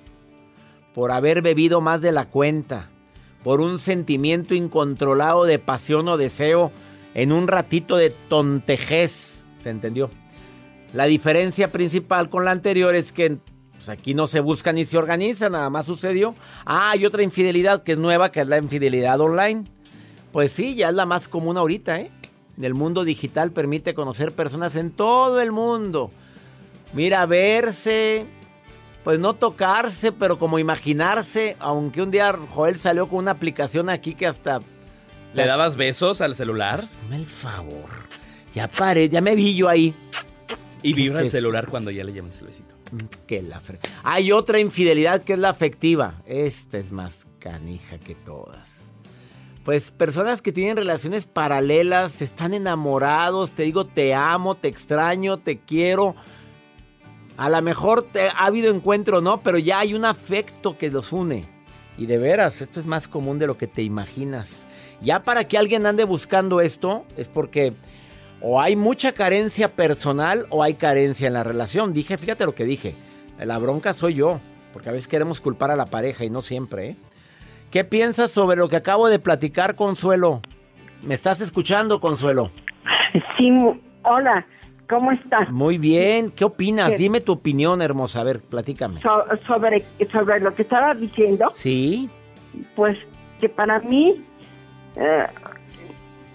por 0.96 1.12
haber 1.12 1.40
bebido 1.40 1.80
más 1.80 2.02
de 2.02 2.10
la 2.10 2.28
cuenta, 2.28 2.90
por 3.44 3.60
un 3.60 3.78
sentimiento 3.78 4.52
incontrolado 4.52 5.44
de 5.44 5.60
pasión 5.60 6.08
o 6.08 6.16
deseo 6.16 6.72
en 7.14 7.30
un 7.30 7.46
ratito 7.46 7.96
de 7.96 8.10
tontejez. 8.10 9.46
¿Se 9.62 9.70
entendió? 9.70 10.10
La 10.92 11.04
diferencia 11.04 11.70
principal 11.70 12.30
con 12.30 12.44
la 12.44 12.50
anterior 12.50 12.96
es 12.96 13.12
que 13.12 13.38
pues, 13.74 13.88
aquí 13.88 14.14
no 14.14 14.26
se 14.26 14.40
busca 14.40 14.72
ni 14.72 14.84
se 14.84 14.98
organiza, 14.98 15.48
nada 15.48 15.70
más 15.70 15.86
sucedió. 15.86 16.34
Ah, 16.64 16.90
hay 16.90 17.06
otra 17.06 17.22
infidelidad 17.22 17.84
que 17.84 17.92
es 17.92 17.98
nueva, 17.98 18.32
que 18.32 18.40
es 18.40 18.48
la 18.48 18.58
infidelidad 18.58 19.20
online. 19.20 19.66
Pues 20.32 20.50
sí, 20.50 20.74
ya 20.74 20.88
es 20.88 20.94
la 20.96 21.06
más 21.06 21.28
común 21.28 21.58
ahorita, 21.58 22.00
¿eh? 22.00 22.10
El 22.60 22.74
mundo 22.74 23.04
digital 23.04 23.52
permite 23.52 23.94
conocer 23.94 24.32
personas 24.32 24.74
en 24.74 24.90
todo 24.90 25.40
el 25.40 25.52
mundo. 25.52 26.10
Mira, 26.92 27.26
verse, 27.26 28.26
pues 29.04 29.18
no 29.18 29.34
tocarse, 29.34 30.12
pero 30.12 30.38
como 30.38 30.58
imaginarse, 30.58 31.56
aunque 31.58 32.02
un 32.02 32.10
día 32.10 32.32
Joel 32.48 32.78
salió 32.78 33.06
con 33.06 33.20
una 33.20 33.32
aplicación 33.32 33.88
aquí 33.88 34.14
que 34.14 34.26
hasta... 34.26 34.60
¿Le 35.34 35.46
dabas 35.46 35.76
besos 35.76 36.20
al 36.20 36.34
celular? 36.34 36.84
Dame 37.02 37.16
el 37.16 37.26
favor. 37.26 37.90
Ya 38.54 38.68
paré, 38.68 39.08
ya 39.08 39.20
me 39.20 39.34
vi 39.34 39.54
yo 39.54 39.68
ahí. 39.68 39.94
Y 40.82 40.94
vibra 40.94 41.20
el 41.20 41.30
celular 41.30 41.68
cuando 41.68 41.90
ya 41.90 42.04
le 42.04 42.12
llamas 42.12 42.40
el 42.40 42.46
besito. 42.46 42.74
Mm, 42.90 43.26
que 43.26 43.42
la 43.42 43.60
fre... 43.60 43.78
Hay 44.02 44.32
otra 44.32 44.58
infidelidad 44.58 45.22
que 45.22 45.34
es 45.34 45.38
la 45.38 45.50
afectiva. 45.50 46.22
Esta 46.26 46.78
es 46.78 46.92
más 46.92 47.26
canija 47.38 47.98
que 47.98 48.14
todas. 48.14 48.92
Pues 49.64 49.90
personas 49.90 50.42
que 50.42 50.52
tienen 50.52 50.76
relaciones 50.76 51.26
paralelas, 51.26 52.22
están 52.22 52.54
enamorados, 52.54 53.52
te 53.52 53.64
digo 53.64 53.84
te 53.84 54.14
amo, 54.14 54.54
te 54.54 54.68
extraño, 54.68 55.38
te 55.38 55.58
quiero 55.58 56.14
a 57.36 57.48
lo 57.48 57.62
mejor 57.62 58.02
te, 58.02 58.28
ha 58.28 58.46
habido 58.46 58.74
encuentro, 58.74 59.20
¿no? 59.20 59.42
Pero 59.42 59.58
ya 59.58 59.80
hay 59.80 59.94
un 59.94 60.04
afecto 60.04 60.78
que 60.78 60.90
los 60.90 61.12
une. 61.12 61.44
Y 61.98 62.06
de 62.06 62.18
veras, 62.18 62.60
esto 62.60 62.80
es 62.80 62.86
más 62.86 63.08
común 63.08 63.38
de 63.38 63.46
lo 63.46 63.56
que 63.56 63.66
te 63.66 63.82
imaginas. 63.82 64.66
Ya 65.00 65.22
para 65.22 65.44
que 65.44 65.58
alguien 65.58 65.86
ande 65.86 66.04
buscando 66.04 66.60
esto, 66.60 67.04
es 67.16 67.28
porque 67.28 67.74
o 68.40 68.60
hay 68.60 68.76
mucha 68.76 69.12
carencia 69.12 69.74
personal 69.74 70.46
o 70.50 70.62
hay 70.62 70.74
carencia 70.74 71.26
en 71.26 71.32
la 71.32 71.44
relación. 71.44 71.92
Dije, 71.92 72.18
fíjate 72.18 72.44
lo 72.44 72.54
que 72.54 72.64
dije. 72.64 72.94
La 73.38 73.58
bronca 73.58 73.92
soy 73.92 74.14
yo, 74.14 74.40
porque 74.72 74.88
a 74.88 74.92
veces 74.92 75.08
queremos 75.08 75.40
culpar 75.40 75.70
a 75.70 75.76
la 75.76 75.86
pareja 75.86 76.24
y 76.24 76.30
no 76.30 76.42
siempre, 76.42 76.90
¿eh? 76.90 76.96
¿Qué 77.70 77.84
piensas 77.84 78.30
sobre 78.30 78.56
lo 78.56 78.68
que 78.68 78.76
acabo 78.76 79.08
de 79.08 79.18
platicar, 79.18 79.74
Consuelo? 79.74 80.40
¿Me 81.02 81.14
estás 81.14 81.40
escuchando, 81.40 81.98
Consuelo? 81.98 82.50
Sí, 83.36 83.50
hola. 84.04 84.46
¿Cómo 84.88 85.10
estás? 85.12 85.50
Muy 85.50 85.78
bien. 85.78 86.30
¿Qué 86.30 86.44
opinas? 86.44 86.96
Dime 86.96 87.20
tu 87.20 87.32
opinión, 87.32 87.82
hermosa. 87.82 88.20
A 88.20 88.24
ver, 88.24 88.40
platícame. 88.40 89.00
sobre, 89.46 89.84
sobre 90.12 90.40
lo 90.40 90.54
que 90.54 90.62
estaba 90.62 90.94
diciendo. 90.94 91.46
Sí. 91.52 92.08
Pues 92.74 92.96
que 93.40 93.48
para 93.48 93.80
mí, 93.80 94.24
eh, 94.96 95.26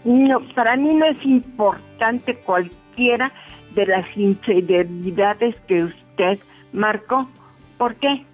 no, 0.03 0.41
para 0.53 0.75
mí 0.75 0.93
no 0.93 1.05
es 1.05 1.23
importante 1.25 2.35
cualquiera 2.39 3.31
de 3.73 3.85
las 3.85 4.05
infidelidades 4.17 5.55
que 5.67 5.85
usted 5.85 6.39
marcó. 6.73 7.29
¿Por 7.77 7.95
qué? 7.95 8.25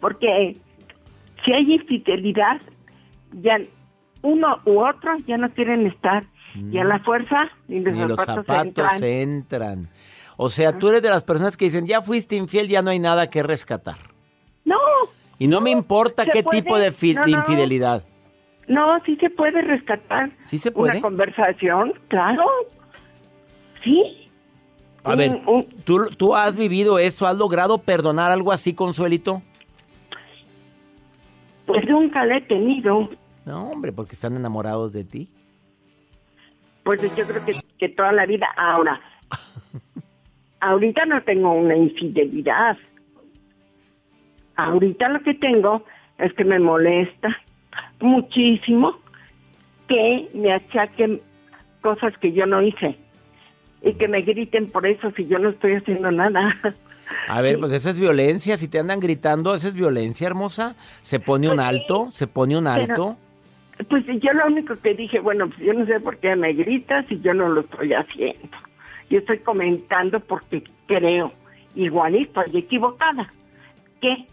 Porque 0.00 0.56
si 1.44 1.52
hay 1.52 1.72
infidelidad, 1.72 2.60
ya 3.32 3.58
uno 4.22 4.58
u 4.64 4.80
otro 4.80 5.16
ya 5.26 5.38
no 5.38 5.50
quieren 5.50 5.86
estar 5.86 6.24
y 6.54 6.78
a 6.78 6.84
la 6.84 7.00
fuerza 7.00 7.50
ni 7.68 7.80
los, 7.80 8.18
zapatos, 8.18 9.02
entran. 9.02 9.88
O 10.36 10.48
sea, 10.50 10.78
tú 10.78 10.88
eres 10.88 11.02
de 11.02 11.10
las 11.10 11.24
personas 11.24 11.56
que 11.56 11.66
dicen, 11.66 11.86
ya 11.86 12.00
fuiste 12.00 12.36
infiel, 12.36 12.68
ya 12.68 12.82
no 12.82 12.90
hay 12.90 12.98
nada 12.98 13.28
que 13.28 13.42
rescatar. 13.42 13.96
No. 14.64 14.78
Y 15.38 15.46
no, 15.46 15.60
me 15.60 15.70
importa 15.70 16.24
qué 16.26 16.42
tipo 16.42 16.78
de, 16.78 16.86
infidelidad. 16.86 18.04
No, 18.68 18.98
sí 19.04 19.16
se 19.16 19.30
puede 19.30 19.62
rescatar. 19.62 20.30
¿Sí 20.46 20.58
se 20.58 20.70
puede? 20.70 20.92
Una 20.92 21.00
conversación, 21.00 21.92
claro. 22.08 22.44
Sí. 23.82 24.30
A 25.02 25.14
ver, 25.14 25.42
¿tú, 25.84 26.06
¿tú 26.16 26.34
has 26.34 26.56
vivido 26.56 26.98
eso? 26.98 27.26
¿Has 27.26 27.36
logrado 27.36 27.78
perdonar 27.78 28.30
algo 28.30 28.52
así, 28.52 28.74
Consuelito? 28.74 29.42
Pues 31.66 31.86
nunca 31.88 32.24
lo 32.24 32.36
he 32.36 32.40
tenido. 32.40 33.10
No, 33.44 33.70
hombre, 33.70 33.92
porque 33.92 34.14
están 34.14 34.36
enamorados 34.36 34.92
de 34.92 35.04
ti. 35.04 35.30
Pues 36.84 37.00
yo 37.16 37.26
creo 37.26 37.42
que, 37.78 37.88
toda 37.88 38.12
la 38.12 38.26
vida. 38.26 38.46
Ahora, 38.56 39.00
ahorita 40.60 41.06
no 41.06 41.22
tengo 41.22 41.52
una 41.52 41.76
infidelidad. 41.76 42.76
Ahorita 44.56 45.08
lo 45.08 45.20
que 45.22 45.34
tengo 45.34 45.84
es 46.18 46.32
que 46.34 46.44
me 46.44 46.58
molesta 46.58 47.36
muchísimo 48.00 48.98
que 49.88 50.28
me 50.34 50.52
achaquen 50.52 51.20
cosas 51.82 52.16
que 52.18 52.32
yo 52.32 52.46
no 52.46 52.62
hice 52.62 52.96
y 53.82 53.94
que 53.94 54.08
me 54.08 54.22
griten 54.22 54.70
por 54.70 54.86
eso 54.86 55.10
si 55.16 55.26
yo 55.26 55.38
no 55.38 55.50
estoy 55.50 55.74
haciendo 55.74 56.10
nada. 56.10 56.56
A 57.28 57.40
ver, 57.42 57.58
pues 57.58 57.72
eso 57.72 57.90
es 57.90 58.00
violencia. 58.00 58.56
Si 58.56 58.68
te 58.68 58.78
andan 58.78 59.00
gritando, 59.00 59.54
eso 59.54 59.68
es 59.68 59.74
violencia, 59.74 60.26
hermosa. 60.26 60.76
Se 61.02 61.20
pone 61.20 61.48
un 61.48 61.56
pues 61.56 61.66
alto, 61.66 62.08
se 62.10 62.26
pone 62.26 62.56
un 62.56 62.66
alto. 62.66 63.18
Pues 63.88 64.04
yo 64.06 64.32
lo 64.32 64.46
único 64.46 64.76
que 64.76 64.94
dije, 64.94 65.18
bueno, 65.18 65.48
pues 65.48 65.60
yo 65.60 65.72
no 65.72 65.84
sé 65.86 65.98
por 66.00 66.18
qué 66.18 66.36
me 66.36 66.52
gritas 66.52 67.06
si 67.06 67.20
yo 67.20 67.34
no 67.34 67.48
lo 67.48 67.62
estoy 67.62 67.92
haciendo. 67.92 68.56
Yo 69.10 69.18
estoy 69.18 69.38
comentando 69.38 70.20
porque 70.20 70.62
creo, 70.86 71.32
igual 71.74 72.14
estoy 72.14 72.56
equivocada, 72.56 73.30
que 74.00 74.26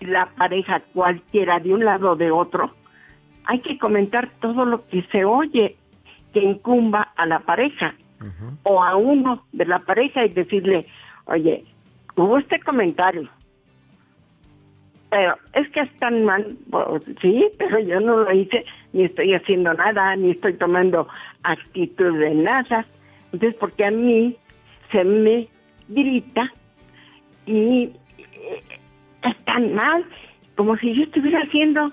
la 0.00 0.26
pareja 0.26 0.82
cualquiera 0.92 1.60
de 1.60 1.72
un 1.72 1.84
lado 1.84 2.12
o 2.12 2.16
de 2.16 2.30
otro, 2.30 2.74
hay 3.44 3.60
que 3.60 3.78
comentar 3.78 4.30
todo 4.40 4.64
lo 4.64 4.86
que 4.88 5.02
se 5.12 5.24
oye 5.24 5.76
que 6.32 6.40
incumba 6.40 7.12
a 7.16 7.26
la 7.26 7.40
pareja 7.40 7.94
o 8.62 8.82
a 8.82 8.96
uno 8.96 9.44
de 9.52 9.66
la 9.66 9.80
pareja 9.80 10.24
y 10.24 10.28
decirle, 10.28 10.86
oye, 11.24 11.64
hubo 12.16 12.38
este 12.38 12.60
comentario, 12.60 13.28
pero 15.12 15.36
es 15.52 15.68
que 15.72 15.80
es 15.80 15.92
tan 15.98 16.24
mal, 16.24 16.56
sí, 17.20 17.44
pero 17.58 17.78
yo 17.80 18.00
no 18.00 18.24
lo 18.24 18.32
hice, 18.32 18.64
ni 18.94 19.04
estoy 19.04 19.34
haciendo 19.34 19.74
nada, 19.74 20.16
ni 20.16 20.30
estoy 20.30 20.54
tomando 20.54 21.06
actitud 21.42 22.18
de 22.18 22.34
nada. 22.34 22.86
Entonces, 23.30 23.54
porque 23.60 23.84
a 23.84 23.90
mí 23.90 24.34
se 24.90 25.04
me 25.04 25.48
grita 25.88 26.50
y 27.44 27.90
eh, 28.16 28.62
están 29.22 29.74
mal, 29.74 30.02
como 30.56 30.78
si 30.78 30.94
yo 30.94 31.02
estuviera 31.02 31.42
haciendo, 31.42 31.92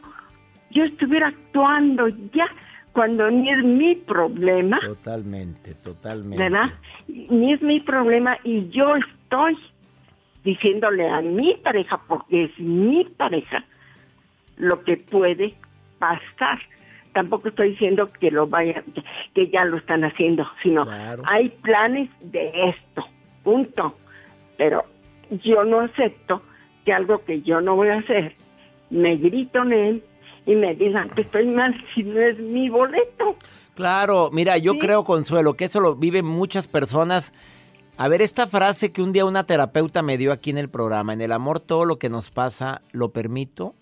yo 0.72 0.86
estuviera 0.86 1.28
actuando 1.28 2.08
ya 2.34 2.48
cuando 2.94 3.30
ni 3.30 3.52
es 3.52 3.66
mi 3.66 3.96
problema. 3.96 4.80
Totalmente, 4.80 5.74
totalmente. 5.76 6.42
¿Verdad? 6.42 6.70
Ni 7.10 7.52
es 7.52 7.62
mi 7.62 7.82
problema 7.82 8.38
y 8.46 8.70
yo 8.70 8.96
estoy 8.96 9.58
diciéndole 10.44 11.10
a 11.10 11.22
mi 11.22 11.56
pareja, 11.56 12.00
porque 12.08 12.46
es 12.46 12.60
mi 12.60 13.06
pareja, 13.06 13.64
lo 14.58 14.84
que 14.84 14.98
puede 14.98 15.54
pasar. 15.98 16.60
Tampoco 17.14 17.50
estoy 17.50 17.72
diciendo 17.72 18.12
que 18.20 18.32
lo 18.32 18.48
vayan, 18.48 18.84
que 19.34 19.50
ya 19.50 19.66
lo 19.66 19.78
están 19.78 20.04
haciendo, 20.04 20.48
sino 20.62 20.86
hay 21.26 21.50
planes 21.50 22.10
de 22.22 22.52
esto, 22.70 23.08
punto. 23.44 23.98
Pero 24.58 24.86
yo 25.44 25.64
no 25.64 25.82
acepto 25.82 26.42
que 26.86 26.94
algo 26.94 27.24
que 27.26 27.42
yo 27.42 27.62
no 27.62 27.76
voy 27.76 27.90
a 27.90 27.98
hacer, 27.98 28.36
me 28.90 29.16
grito 29.16 29.64
en 29.64 29.74
él 29.74 30.04
y 30.46 30.56
me 30.56 30.76
digan 30.76 31.10
que 31.10 31.22
estoy 31.22 31.48
mal 31.48 31.76
si 31.94 32.04
no 32.04 32.20
es 32.20 32.38
mi 32.40 32.70
boleto. 32.70 33.36
Claro, 33.76 34.30
mira, 34.32 34.58
yo 34.58 34.78
creo, 34.78 35.04
Consuelo, 35.04 35.54
que 35.54 35.66
eso 35.66 35.80
lo 35.80 35.96
viven 35.96 36.26
muchas 36.26 36.68
personas. 36.68 37.34
A 38.02 38.08
ver, 38.08 38.22
esta 38.22 38.48
frase 38.48 38.94
que 38.94 39.02
un 39.02 39.12
día 39.12 39.26
una 39.26 39.44
terapeuta 39.44 40.02
me 40.02 40.18
dio 40.18 40.32
aquí 40.32 40.52
en 40.52 40.58
el 40.58 40.70
programa, 40.70 41.12
en 41.12 41.20
el 41.20 41.34
amor 41.34 41.60
todo 41.60 41.84
lo 41.84 42.00
que 42.00 42.08
nos 42.08 42.32
pasa, 42.32 42.82
¿lo 42.94 43.12
permito 43.12 43.76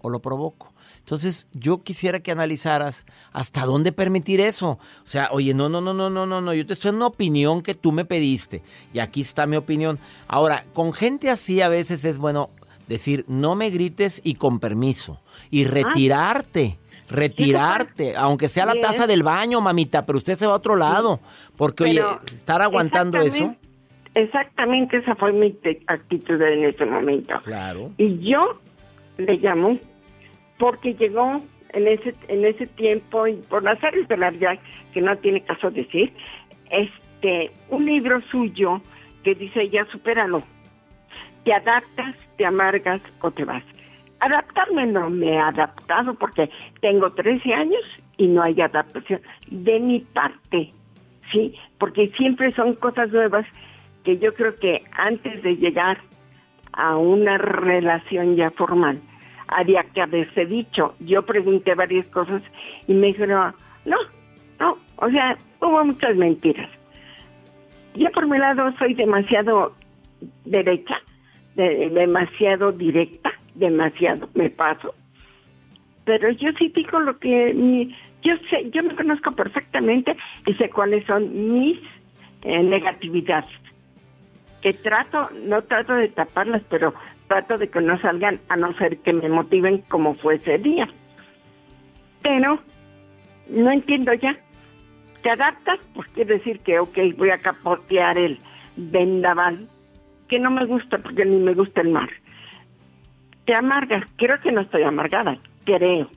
o 0.00 0.08
lo 0.08 0.22
provoco? 0.22 0.72
Entonces, 1.00 1.48
yo 1.52 1.82
quisiera 1.82 2.20
que 2.20 2.32
analizaras 2.32 3.04
hasta 3.30 3.66
dónde 3.66 3.92
permitir 3.92 4.40
eso. 4.40 4.78
O 5.04 5.06
sea, 5.06 5.28
oye, 5.32 5.52
no, 5.52 5.68
no, 5.68 5.82
no, 5.82 5.92
no, 5.92 6.08
no, 6.08 6.24
no, 6.24 6.40
no, 6.40 6.54
yo 6.54 6.64
te 6.64 6.72
estoy 6.72 6.88
en 6.88 6.96
una 6.96 7.08
opinión 7.08 7.60
que 7.60 7.74
tú 7.74 7.92
me 7.92 8.06
pediste 8.06 8.62
y 8.94 9.00
aquí 9.00 9.20
está 9.20 9.44
mi 9.44 9.56
opinión. 9.56 9.98
Ahora, 10.28 10.64
con 10.72 10.94
gente 10.94 11.28
así 11.28 11.60
a 11.60 11.68
veces 11.68 12.06
es 12.06 12.16
bueno 12.16 12.48
decir, 12.88 13.26
no 13.28 13.54
me 13.54 13.68
grites 13.68 14.22
y 14.24 14.36
con 14.36 14.60
permiso 14.60 15.20
y 15.50 15.66
ah. 15.66 15.68
retirarte. 15.68 16.78
Retirarte, 17.08 18.16
aunque 18.16 18.48
sea 18.48 18.66
la 18.66 18.74
taza 18.74 19.06
del 19.06 19.22
baño, 19.22 19.60
mamita, 19.60 20.06
pero 20.06 20.18
usted 20.18 20.36
se 20.36 20.46
va 20.46 20.54
a 20.54 20.56
otro 20.56 20.76
lado. 20.76 21.20
Porque, 21.56 21.84
oye, 21.84 22.02
estar 22.34 22.62
aguantando 22.62 23.20
eso. 23.20 23.54
Exactamente 24.14 24.98
esa 24.98 25.14
fue 25.14 25.32
mi 25.32 25.56
actitud 25.86 26.40
en 26.40 26.64
ese 26.64 26.84
momento. 26.84 27.34
Claro. 27.44 27.90
Y 27.96 28.18
yo 28.18 28.60
le 29.16 29.36
llamo 29.38 29.78
porque 30.58 30.94
llegó 30.94 31.42
en 31.70 31.88
ese 31.88 32.14
en 32.28 32.44
ese 32.44 32.66
tiempo 32.66 33.26
y 33.26 33.34
por 33.34 33.62
las 33.62 33.82
áreas 33.82 34.06
de 34.08 34.16
la 34.16 34.30
vida 34.30 34.58
que 34.92 35.00
no 35.00 35.16
tiene 35.18 35.42
caso 35.42 35.70
decir 35.70 36.12
este 36.70 37.50
un 37.68 37.86
libro 37.86 38.20
suyo 38.30 38.80
que 39.24 39.34
dice 39.34 39.68
ya 39.70 39.84
supéralo 39.86 40.42
te 41.44 41.52
adaptas 41.52 42.14
te 42.36 42.44
amargas 42.44 43.00
o 43.20 43.30
te 43.30 43.44
vas 43.44 43.64
adaptarme 44.24 44.86
no 44.86 45.10
me 45.10 45.32
he 45.32 45.38
adaptado 45.38 46.14
porque 46.14 46.50
tengo 46.80 47.10
13 47.10 47.54
años 47.54 47.82
y 48.16 48.26
no 48.28 48.42
hay 48.42 48.60
adaptación 48.60 49.20
de 49.48 49.80
mi 49.80 50.00
parte 50.00 50.72
sí 51.30 51.54
porque 51.78 52.08
siempre 52.16 52.52
son 52.52 52.74
cosas 52.74 53.10
nuevas 53.10 53.46
que 54.04 54.18
yo 54.18 54.34
creo 54.34 54.54
que 54.56 54.84
antes 54.92 55.42
de 55.42 55.56
llegar 55.56 55.98
a 56.72 56.96
una 56.96 57.38
relación 57.38 58.36
ya 58.36 58.50
formal 58.50 59.00
había 59.56 59.84
que 59.84 60.00
haberse 60.00 60.46
dicho. 60.46 60.94
Yo 61.00 61.22
pregunté 61.24 61.74
varias 61.74 62.06
cosas 62.06 62.42
y 62.86 62.94
me 62.94 63.08
dijeron, 63.08 63.54
no, 63.84 63.96
no, 64.58 64.78
o 64.96 65.10
sea, 65.10 65.36
hubo 65.60 65.84
muchas 65.84 66.16
mentiras. 66.16 66.70
Yo 67.94 68.10
por 68.12 68.26
mi 68.26 68.38
lado 68.38 68.72
soy 68.78 68.94
demasiado 68.94 69.74
derecha, 70.44 70.96
demasiado 71.54 72.72
directa, 72.72 73.31
demasiado 73.54 74.28
me 74.34 74.50
paso. 74.50 74.94
Pero 76.04 76.30
yo 76.32 76.50
sí 76.58 76.72
digo 76.74 77.00
lo 77.00 77.18
que 77.18 77.54
mi, 77.54 77.94
yo 78.22 78.34
sé, 78.50 78.70
yo 78.70 78.82
me 78.82 78.94
conozco 78.94 79.32
perfectamente 79.32 80.16
y 80.46 80.54
sé 80.54 80.70
cuáles 80.70 81.04
son 81.06 81.52
mis 81.52 81.78
eh, 82.42 82.62
negatividades. 82.62 83.50
Que 84.60 84.72
trato, 84.72 85.28
no 85.44 85.62
trato 85.62 85.94
de 85.94 86.08
taparlas, 86.08 86.62
pero 86.68 86.94
trato 87.28 87.58
de 87.58 87.68
que 87.68 87.80
no 87.80 87.98
salgan 88.00 88.40
a 88.48 88.56
no 88.56 88.72
ser 88.74 88.98
que 88.98 89.12
me 89.12 89.28
motiven 89.28 89.78
como 89.88 90.14
fue 90.14 90.36
ese 90.36 90.58
día. 90.58 90.88
Pero 92.22 92.60
no 93.48 93.70
entiendo 93.70 94.12
ya. 94.14 94.36
¿Te 95.22 95.30
adaptas? 95.30 95.78
Pues 95.94 96.08
quiere 96.08 96.34
decir 96.34 96.60
que, 96.60 96.78
ok, 96.78 96.98
voy 97.16 97.30
a 97.30 97.38
capotear 97.38 98.18
el 98.18 98.38
vendaval, 98.76 99.68
que 100.28 100.38
no 100.38 100.50
me 100.50 100.64
gusta 100.64 100.98
porque 100.98 101.24
ni 101.24 101.36
me 101.36 101.54
gusta 101.54 101.80
el 101.80 101.90
mar. 101.90 102.08
Te 103.44 103.54
amargas. 103.54 104.04
Creo 104.16 104.40
que 104.40 104.52
no 104.52 104.60
estoy 104.60 104.82
amargada, 104.82 105.38
creo 105.64 106.08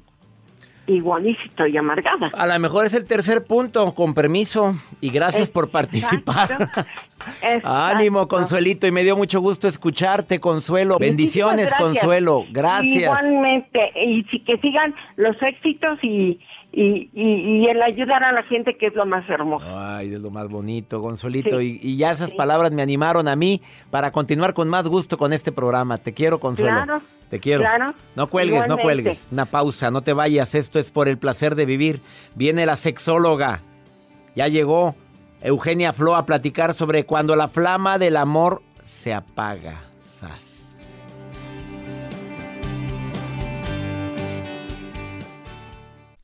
igual 0.88 1.28
y 1.28 1.36
si 1.36 1.48
estoy 1.48 1.76
amargada. 1.78 2.32
A 2.34 2.48
lo 2.48 2.60
mejor 2.60 2.86
es 2.86 2.94
el 2.94 3.06
tercer 3.06 3.44
punto, 3.46 3.94
con 3.94 4.14
permiso, 4.14 4.76
y 5.02 5.10
gracias 5.10 5.50
por 5.50 5.70
participar. 5.70 6.70
Ánimo, 7.64 8.28
Consuelito, 8.28 8.86
y 8.88 8.92
me 8.92 9.04
dio 9.04 9.18
mucho 9.18 9.40
gusto 9.42 9.68
escucharte, 9.68 10.40
Consuelo. 10.40 10.98
Bendiciones, 11.00 11.74
Consuelo, 11.74 12.46
gracias. 12.52 13.04
Igualmente, 13.04 13.92
y 13.96 14.24
que 14.24 14.58
sigan 14.58 14.94
los 15.16 15.36
éxitos 15.42 16.04
y, 16.04 16.40
y, 16.76 17.10
y, 17.14 17.68
el 17.68 17.82
ayudar 17.82 18.24
a 18.26 18.34
la 18.34 18.44
gente 18.44 18.76
que 18.76 18.88
es 18.88 18.96
lo 18.96 19.06
más 19.06 19.30
hermoso. 19.30 19.66
Ay, 19.66 20.14
es 20.14 20.20
lo 20.20 20.30
más 20.30 20.50
bonito, 20.50 21.02
Consuelito. 21.02 21.62
Y, 21.62 21.96
ya 21.96 22.12
esas 22.12 22.34
palabras 22.34 22.72
me 22.74 22.82
animaron 22.82 23.30
a 23.30 23.36
mí 23.38 23.62
para 23.92 24.12
continuar 24.12 24.54
con 24.54 24.68
más 24.68 24.86
gusto 24.86 25.18
con 25.18 25.32
este 25.32 25.54
programa. 25.54 25.98
Te 25.98 26.14
quiero, 26.14 26.42
Consuelo. 26.42 26.84
Claro. 26.84 27.02
Te 27.30 27.40
quiero. 27.40 27.62
Claro. 27.62 27.94
No 28.16 28.28
cuelgues, 28.28 28.68
no 28.68 28.78
cuelgues. 28.78 29.30
Una 29.32 29.46
pausa, 29.46 29.90
no 29.90 30.02
te 30.02 30.12
vayas. 30.12 30.54
Esto 30.54 30.78
es 30.78 30.92
por 30.92 31.08
el 31.08 31.18
placer 31.18 31.56
de 31.56 31.66
vivir. 31.66 32.02
Viene 32.36 32.66
la 32.66 32.76
sexóloga. 32.76 33.62
Ya 34.36 34.50
llegó 34.50 34.96
Eugenia 35.40 35.94
Flo 35.94 36.16
a 36.18 36.26
platicar 36.26 36.74
sobre 36.74 37.06
cuando 37.06 37.38
la 37.38 37.48
flama 37.48 37.98
del 37.98 38.18
amor 38.18 38.62
se 38.82 39.14
apaga. 39.14 39.82
Sas. 39.98 40.55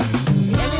Everybody 0.00 0.79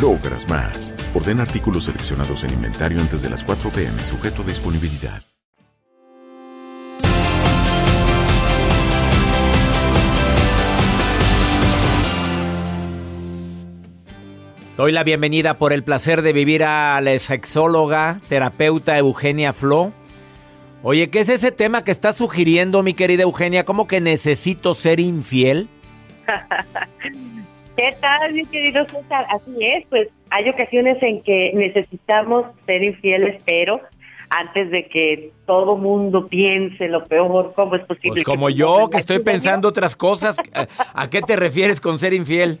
logras 0.00 0.48
más. 0.48 0.94
Orden 1.14 1.40
artículos 1.40 1.84
seleccionados 1.84 2.44
en 2.44 2.52
inventario 2.52 3.00
antes 3.00 3.22
de 3.22 3.30
las 3.30 3.44
4 3.44 3.70
pm, 3.70 4.04
sujeto 4.04 4.42
a 4.42 4.44
disponibilidad. 4.46 5.22
Doy 14.76 14.90
la 14.90 15.04
bienvenida 15.04 15.56
por 15.56 15.72
el 15.72 15.84
placer 15.84 16.22
de 16.22 16.32
vivir 16.32 16.64
a 16.64 17.00
la 17.00 17.16
sexóloga, 17.20 18.20
terapeuta 18.28 18.98
Eugenia 18.98 19.52
Flo. 19.52 19.92
Oye, 20.82 21.10
¿qué 21.10 21.20
es 21.20 21.28
ese 21.28 21.52
tema 21.52 21.84
que 21.84 21.92
está 21.92 22.12
sugiriendo, 22.12 22.82
mi 22.82 22.92
querida 22.92 23.22
Eugenia? 23.22 23.64
¿Cómo 23.64 23.86
que 23.86 24.00
necesito 24.00 24.74
ser 24.74 24.98
infiel? 24.98 25.68
¿Qué 27.76 27.90
tal, 28.00 28.32
mi 28.32 28.44
querido 28.44 28.84
César? 28.86 29.26
Así 29.30 29.52
es, 29.60 29.84
pues 29.88 30.08
hay 30.30 30.48
ocasiones 30.48 31.02
en 31.02 31.22
que 31.22 31.52
necesitamos 31.54 32.46
ser 32.66 32.84
infieles, 32.84 33.42
pero 33.44 33.80
antes 34.30 34.70
de 34.70 34.86
que 34.86 35.32
todo 35.46 35.76
mundo 35.76 36.28
piense 36.28 36.88
lo 36.88 37.04
peor, 37.04 37.52
¿cómo 37.54 37.74
es 37.74 37.84
posible? 37.84 38.22
Pues 38.22 38.24
como 38.24 38.48
yo, 38.48 38.88
que 38.90 38.98
estoy 38.98 39.20
pensando 39.20 39.68
otras 39.68 39.96
cosas. 39.96 40.36
¿A 40.94 41.10
qué 41.10 41.20
te 41.20 41.34
refieres 41.36 41.80
con 41.80 41.98
ser 41.98 42.14
infiel? 42.14 42.60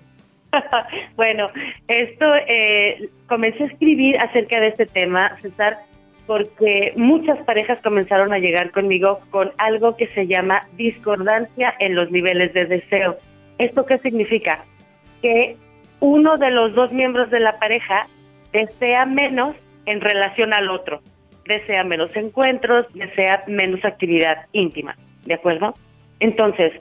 bueno, 1.16 1.48
esto 1.88 2.26
eh, 2.48 3.08
comencé 3.28 3.64
a 3.64 3.66
escribir 3.66 4.18
acerca 4.18 4.60
de 4.60 4.68
este 4.68 4.86
tema, 4.86 5.36
César, 5.40 5.78
porque 6.26 6.92
muchas 6.96 7.38
parejas 7.44 7.78
comenzaron 7.82 8.32
a 8.32 8.38
llegar 8.38 8.70
conmigo 8.72 9.20
con 9.30 9.52
algo 9.58 9.96
que 9.96 10.08
se 10.08 10.26
llama 10.26 10.66
discordancia 10.76 11.74
en 11.78 11.94
los 11.94 12.10
niveles 12.10 12.52
de 12.52 12.66
deseo. 12.66 13.16
¿Esto 13.58 13.84
qué 13.86 13.98
significa? 13.98 14.64
Que 15.24 15.56
uno 16.00 16.36
de 16.36 16.50
los 16.50 16.74
dos 16.74 16.92
miembros 16.92 17.30
de 17.30 17.40
la 17.40 17.58
pareja 17.58 18.08
desea 18.52 19.06
menos 19.06 19.56
en 19.86 20.02
relación 20.02 20.52
al 20.52 20.68
otro, 20.68 21.00
desea 21.46 21.82
menos 21.82 22.14
encuentros, 22.14 22.84
desea 22.92 23.42
menos 23.46 23.82
actividad 23.86 24.44
íntima, 24.52 24.98
¿de 25.24 25.32
acuerdo? 25.32 25.72
Entonces, 26.20 26.74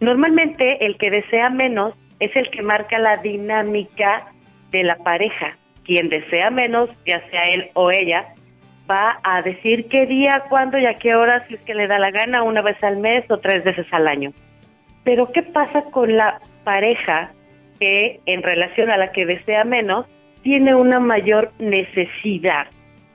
normalmente 0.00 0.84
el 0.84 0.96
que 0.98 1.08
desea 1.12 1.50
menos 1.50 1.94
es 2.18 2.34
el 2.34 2.50
que 2.50 2.62
marca 2.62 2.98
la 2.98 3.18
dinámica 3.18 4.26
de 4.72 4.82
la 4.82 4.96
pareja. 4.96 5.56
Quien 5.84 6.08
desea 6.08 6.50
menos, 6.50 6.90
ya 7.06 7.22
sea 7.30 7.48
él 7.50 7.70
o 7.74 7.92
ella, 7.92 8.34
va 8.90 9.20
a 9.22 9.40
decir 9.42 9.86
qué 9.86 10.04
día, 10.06 10.42
cuándo 10.48 10.78
y 10.78 10.86
a 10.86 10.94
qué 10.94 11.14
hora, 11.14 11.46
si 11.46 11.54
es 11.54 11.60
que 11.60 11.76
le 11.76 11.86
da 11.86 12.00
la 12.00 12.10
gana, 12.10 12.42
una 12.42 12.60
vez 12.60 12.82
al 12.82 12.96
mes 12.96 13.24
o 13.30 13.38
tres 13.38 13.62
veces 13.62 13.86
al 13.92 14.08
año. 14.08 14.32
Pero 15.04 15.30
¿qué 15.30 15.44
pasa 15.44 15.84
con 15.92 16.16
la 16.16 16.40
pareja 16.64 17.30
que 17.78 18.20
en 18.26 18.42
relación 18.42 18.90
a 18.90 18.96
la 18.96 19.12
que 19.12 19.26
desea 19.26 19.64
menos 19.64 20.06
tiene 20.42 20.74
una 20.74 21.00
mayor 21.00 21.52
necesidad? 21.58 22.66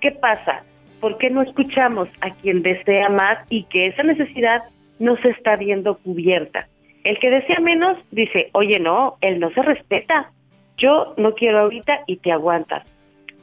¿Qué 0.02 0.12
pasa? 0.12 0.64
¿Por 1.00 1.18
qué 1.18 1.30
no 1.30 1.42
escuchamos 1.42 2.10
a 2.22 2.32
quien 2.32 2.62
desea 2.62 3.10
más 3.10 3.40
y 3.50 3.64
que 3.66 3.88
esa 3.88 4.04
necesidad 4.04 4.64
no 5.00 5.16
se 5.18 5.30
está 5.30 5.56
viendo 5.56 5.98
cubierta? 5.98 6.68
El 7.04 7.18
que 7.20 7.30
desea 7.30 7.60
menos 7.60 7.98
dice, 8.12 8.50
oye, 8.54 8.80
no, 8.80 9.18
él 9.22 9.40
no 9.40 9.52
se 9.52 9.62
respeta. 9.62 10.32
Yo 10.78 11.14
no 11.18 11.34
quiero 11.34 11.60
ahorita 11.60 12.02
y 12.08 12.18
te 12.18 12.32
aguantas. 12.32 12.84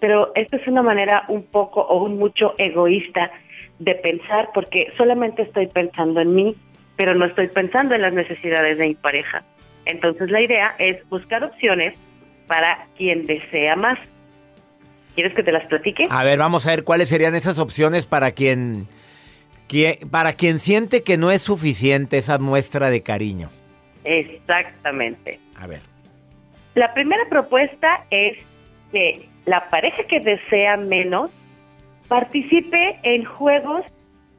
Pero 0.00 0.32
esto 0.34 0.56
es 0.56 0.66
una 0.66 0.82
manera 0.82 1.24
un 1.28 1.44
poco 1.44 1.80
o 1.80 2.04
un 2.04 2.18
mucho 2.18 2.54
egoísta 2.58 3.30
de 3.78 3.94
pensar 3.94 4.50
porque 4.52 4.92
solamente 4.96 5.42
estoy 5.42 5.66
pensando 5.66 6.20
en 6.20 6.34
mí, 6.34 6.54
pero 6.96 7.14
no 7.14 7.24
estoy 7.24 7.48
pensando 7.48 7.94
en 7.94 8.02
las 8.02 8.12
necesidades 8.12 8.78
de 8.78 8.88
mi 8.88 8.94
pareja. 8.94 9.42
Entonces 9.86 10.30
la 10.30 10.42
idea 10.42 10.74
es 10.78 11.08
buscar 11.08 11.42
opciones 11.42 11.98
para 12.46 12.86
quien 12.96 13.26
desea 13.26 13.76
más. 13.76 13.98
¿Quieres 15.14 15.34
que 15.34 15.42
te 15.42 15.52
las 15.52 15.64
platique? 15.66 16.06
A 16.10 16.22
ver, 16.24 16.38
vamos 16.38 16.66
a 16.66 16.70
ver 16.70 16.84
cuáles 16.84 17.08
serían 17.08 17.34
esas 17.34 17.58
opciones 17.58 18.06
para 18.06 18.32
quien 18.32 18.86
para 20.10 20.34
quien 20.34 20.58
siente 20.60 21.02
que 21.02 21.16
no 21.16 21.30
es 21.30 21.42
suficiente 21.42 22.18
esa 22.18 22.38
muestra 22.38 22.90
de 22.90 23.02
cariño. 23.02 23.50
Exactamente. 24.04 25.40
A 25.56 25.66
ver. 25.66 25.80
La 26.74 26.92
primera 26.94 27.28
propuesta 27.28 28.04
es 28.10 28.38
que 28.92 29.28
la 29.46 29.68
pareja 29.68 30.04
que 30.04 30.20
desea 30.20 30.76
menos 30.76 31.30
participe 32.06 32.98
en 33.02 33.24
juegos 33.24 33.84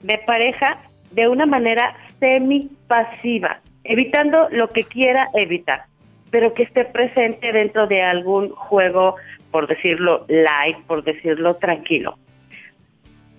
de 0.04 0.18
pareja 0.26 0.80
de 1.12 1.28
una 1.28 1.46
manera 1.46 1.96
semi-pasiva, 2.20 3.62
evitando 3.88 4.48
lo 4.52 4.68
que 4.70 4.84
quiera 4.84 5.30
evitar, 5.34 5.86
pero 6.32 6.54
que 6.54 6.64
esté 6.64 6.86
presente 6.86 7.52
dentro 7.52 7.88
de 7.88 8.02
algún 8.02 8.50
juego, 8.50 9.16
por 9.52 9.68
decirlo 9.68 10.26
light, 10.28 10.78
por 10.86 11.04
decirlo 11.04 11.56
tranquilo. 11.56 12.18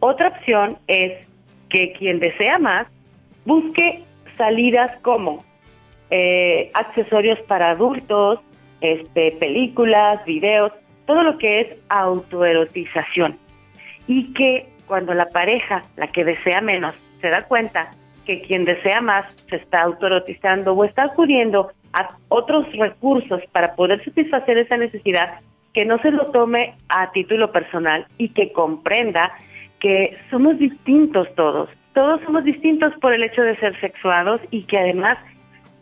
Otra 0.00 0.28
opción 0.28 0.78
es 0.86 1.26
que 1.68 1.92
quien 1.92 2.18
desea 2.20 2.58
más 2.58 2.86
busque 3.44 4.04
salidas 4.36 4.96
como 5.02 5.44
eh, 6.10 6.70
accesorios 6.74 7.38
para 7.40 7.70
adultos, 7.70 8.40
este, 8.80 9.32
películas, 9.32 10.24
videos, 10.24 10.72
todo 11.06 11.22
lo 11.22 11.38
que 11.38 11.60
es 11.60 11.68
autoerotización. 11.88 13.38
Y 14.06 14.32
que 14.32 14.68
cuando 14.86 15.12
la 15.14 15.26
pareja, 15.26 15.82
la 15.96 16.06
que 16.06 16.24
desea 16.24 16.60
menos, 16.60 16.94
se 17.20 17.28
da 17.28 17.42
cuenta 17.42 17.90
que 18.28 18.42
quien 18.42 18.66
desea 18.66 19.00
más 19.00 19.24
se 19.48 19.56
está 19.56 19.80
autoerotizando 19.80 20.74
o 20.74 20.84
está 20.84 21.04
acudiendo 21.04 21.72
a 21.94 22.10
otros 22.28 22.70
recursos 22.76 23.40
para 23.52 23.74
poder 23.74 24.04
satisfacer 24.04 24.58
esa 24.58 24.76
necesidad, 24.76 25.40
que 25.72 25.86
no 25.86 25.98
se 26.00 26.10
lo 26.10 26.26
tome 26.26 26.74
a 26.90 27.10
título 27.12 27.50
personal 27.50 28.06
y 28.18 28.28
que 28.28 28.52
comprenda 28.52 29.32
que 29.80 30.18
somos 30.30 30.58
distintos 30.58 31.26
todos, 31.36 31.70
todos 31.94 32.20
somos 32.20 32.44
distintos 32.44 32.92
por 33.00 33.14
el 33.14 33.22
hecho 33.22 33.40
de 33.40 33.56
ser 33.56 33.80
sexuados 33.80 34.42
y 34.50 34.64
que 34.64 34.76
además 34.76 35.16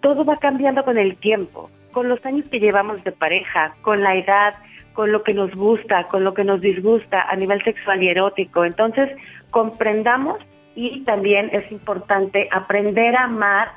todo 0.00 0.24
va 0.24 0.36
cambiando 0.36 0.84
con 0.84 0.98
el 0.98 1.16
tiempo, 1.16 1.68
con 1.90 2.08
los 2.08 2.24
años 2.24 2.48
que 2.48 2.60
llevamos 2.60 3.02
de 3.02 3.10
pareja, 3.10 3.74
con 3.82 4.02
la 4.02 4.14
edad, 4.14 4.54
con 4.92 5.10
lo 5.10 5.24
que 5.24 5.34
nos 5.34 5.52
gusta, 5.52 6.04
con 6.04 6.22
lo 6.22 6.32
que 6.32 6.44
nos 6.44 6.60
disgusta 6.60 7.22
a 7.28 7.34
nivel 7.34 7.60
sexual 7.64 8.04
y 8.04 8.08
erótico. 8.08 8.64
Entonces, 8.64 9.10
comprendamos 9.50 10.38
y 10.76 11.02
también 11.02 11.50
es 11.52 11.70
importante 11.72 12.48
aprender 12.52 13.16
a 13.16 13.24
amar 13.24 13.72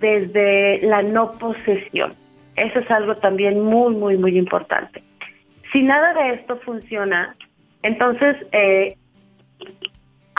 desde 0.00 0.82
la 0.82 1.00
no 1.02 1.32
posesión. 1.32 2.12
Eso 2.56 2.80
es 2.80 2.90
algo 2.90 3.14
también 3.16 3.62
muy, 3.62 3.94
muy, 3.94 4.18
muy 4.18 4.36
importante. 4.36 5.02
Si 5.72 5.82
nada 5.82 6.12
de 6.12 6.34
esto 6.34 6.56
funciona, 6.58 7.34
entonces 7.82 8.36
eh, 8.52 8.96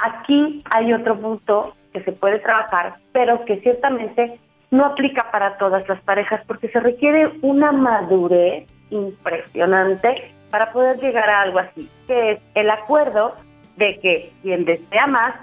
Aquí 0.03 0.61
hay 0.73 0.93
otro 0.93 1.19
punto 1.19 1.75
que 1.93 2.01
se 2.03 2.11
puede 2.11 2.39
trabajar, 2.39 2.95
pero 3.13 3.45
que 3.45 3.57
ciertamente 3.61 4.39
no 4.71 4.85
aplica 4.85 5.31
para 5.31 5.57
todas 5.57 5.87
las 5.87 6.01
parejas 6.01 6.41
porque 6.47 6.67
se 6.69 6.79
requiere 6.79 7.31
una 7.41 7.71
madurez 7.71 8.67
impresionante 8.89 10.31
para 10.51 10.71
poder 10.71 10.99
llegar 10.99 11.29
a 11.29 11.41
algo 11.41 11.59
así, 11.59 11.89
que 12.07 12.31
es 12.33 12.39
el 12.55 12.69
acuerdo 12.69 13.35
de 13.77 13.99
que 13.99 14.33
quien 14.41 14.65
desea 14.65 15.07
más 15.07 15.35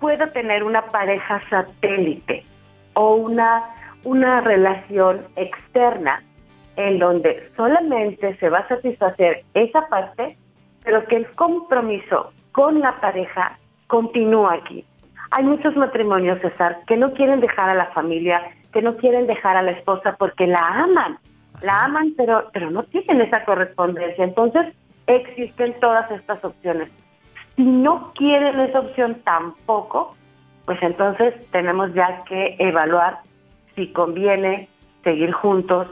pueda 0.00 0.32
tener 0.32 0.62
una 0.64 0.82
pareja 0.86 1.40
satélite 1.48 2.44
o 2.94 3.14
una, 3.14 3.64
una 4.04 4.40
relación 4.40 5.26
externa 5.36 6.22
en 6.76 6.98
donde 6.98 7.50
solamente 7.56 8.36
se 8.36 8.48
va 8.48 8.58
a 8.58 8.68
satisfacer 8.68 9.44
esa 9.54 9.88
parte, 9.88 10.36
pero 10.84 11.04
que 11.06 11.16
el 11.16 11.26
compromiso 11.32 12.32
con 12.52 12.80
la 12.80 13.00
pareja 13.00 13.58
continúa 13.88 14.54
aquí. 14.54 14.84
Hay 15.32 15.44
muchos 15.44 15.76
matrimonios, 15.76 16.40
César, 16.40 16.78
que 16.86 16.96
no 16.96 17.12
quieren 17.12 17.40
dejar 17.40 17.68
a 17.68 17.74
la 17.74 17.86
familia, 17.86 18.40
que 18.72 18.80
no 18.80 18.96
quieren 18.96 19.26
dejar 19.26 19.56
a 19.56 19.62
la 19.62 19.72
esposa 19.72 20.16
porque 20.18 20.46
la 20.46 20.66
aman, 20.66 21.18
la 21.62 21.84
aman, 21.84 22.14
pero, 22.16 22.48
pero 22.52 22.70
no 22.70 22.84
tienen 22.84 23.20
esa 23.22 23.44
correspondencia. 23.44 24.24
Entonces, 24.24 24.66
existen 25.06 25.74
todas 25.80 26.10
estas 26.10 26.42
opciones. 26.44 26.90
Si 27.58 27.64
no 27.64 28.12
quieren 28.14 28.60
esa 28.60 28.78
opción 28.78 29.20
tampoco, 29.24 30.14
pues 30.64 30.80
entonces 30.80 31.34
tenemos 31.50 31.92
ya 31.92 32.22
que 32.28 32.54
evaluar 32.60 33.18
si 33.74 33.92
conviene 33.92 34.68
seguir 35.02 35.32
juntos 35.32 35.88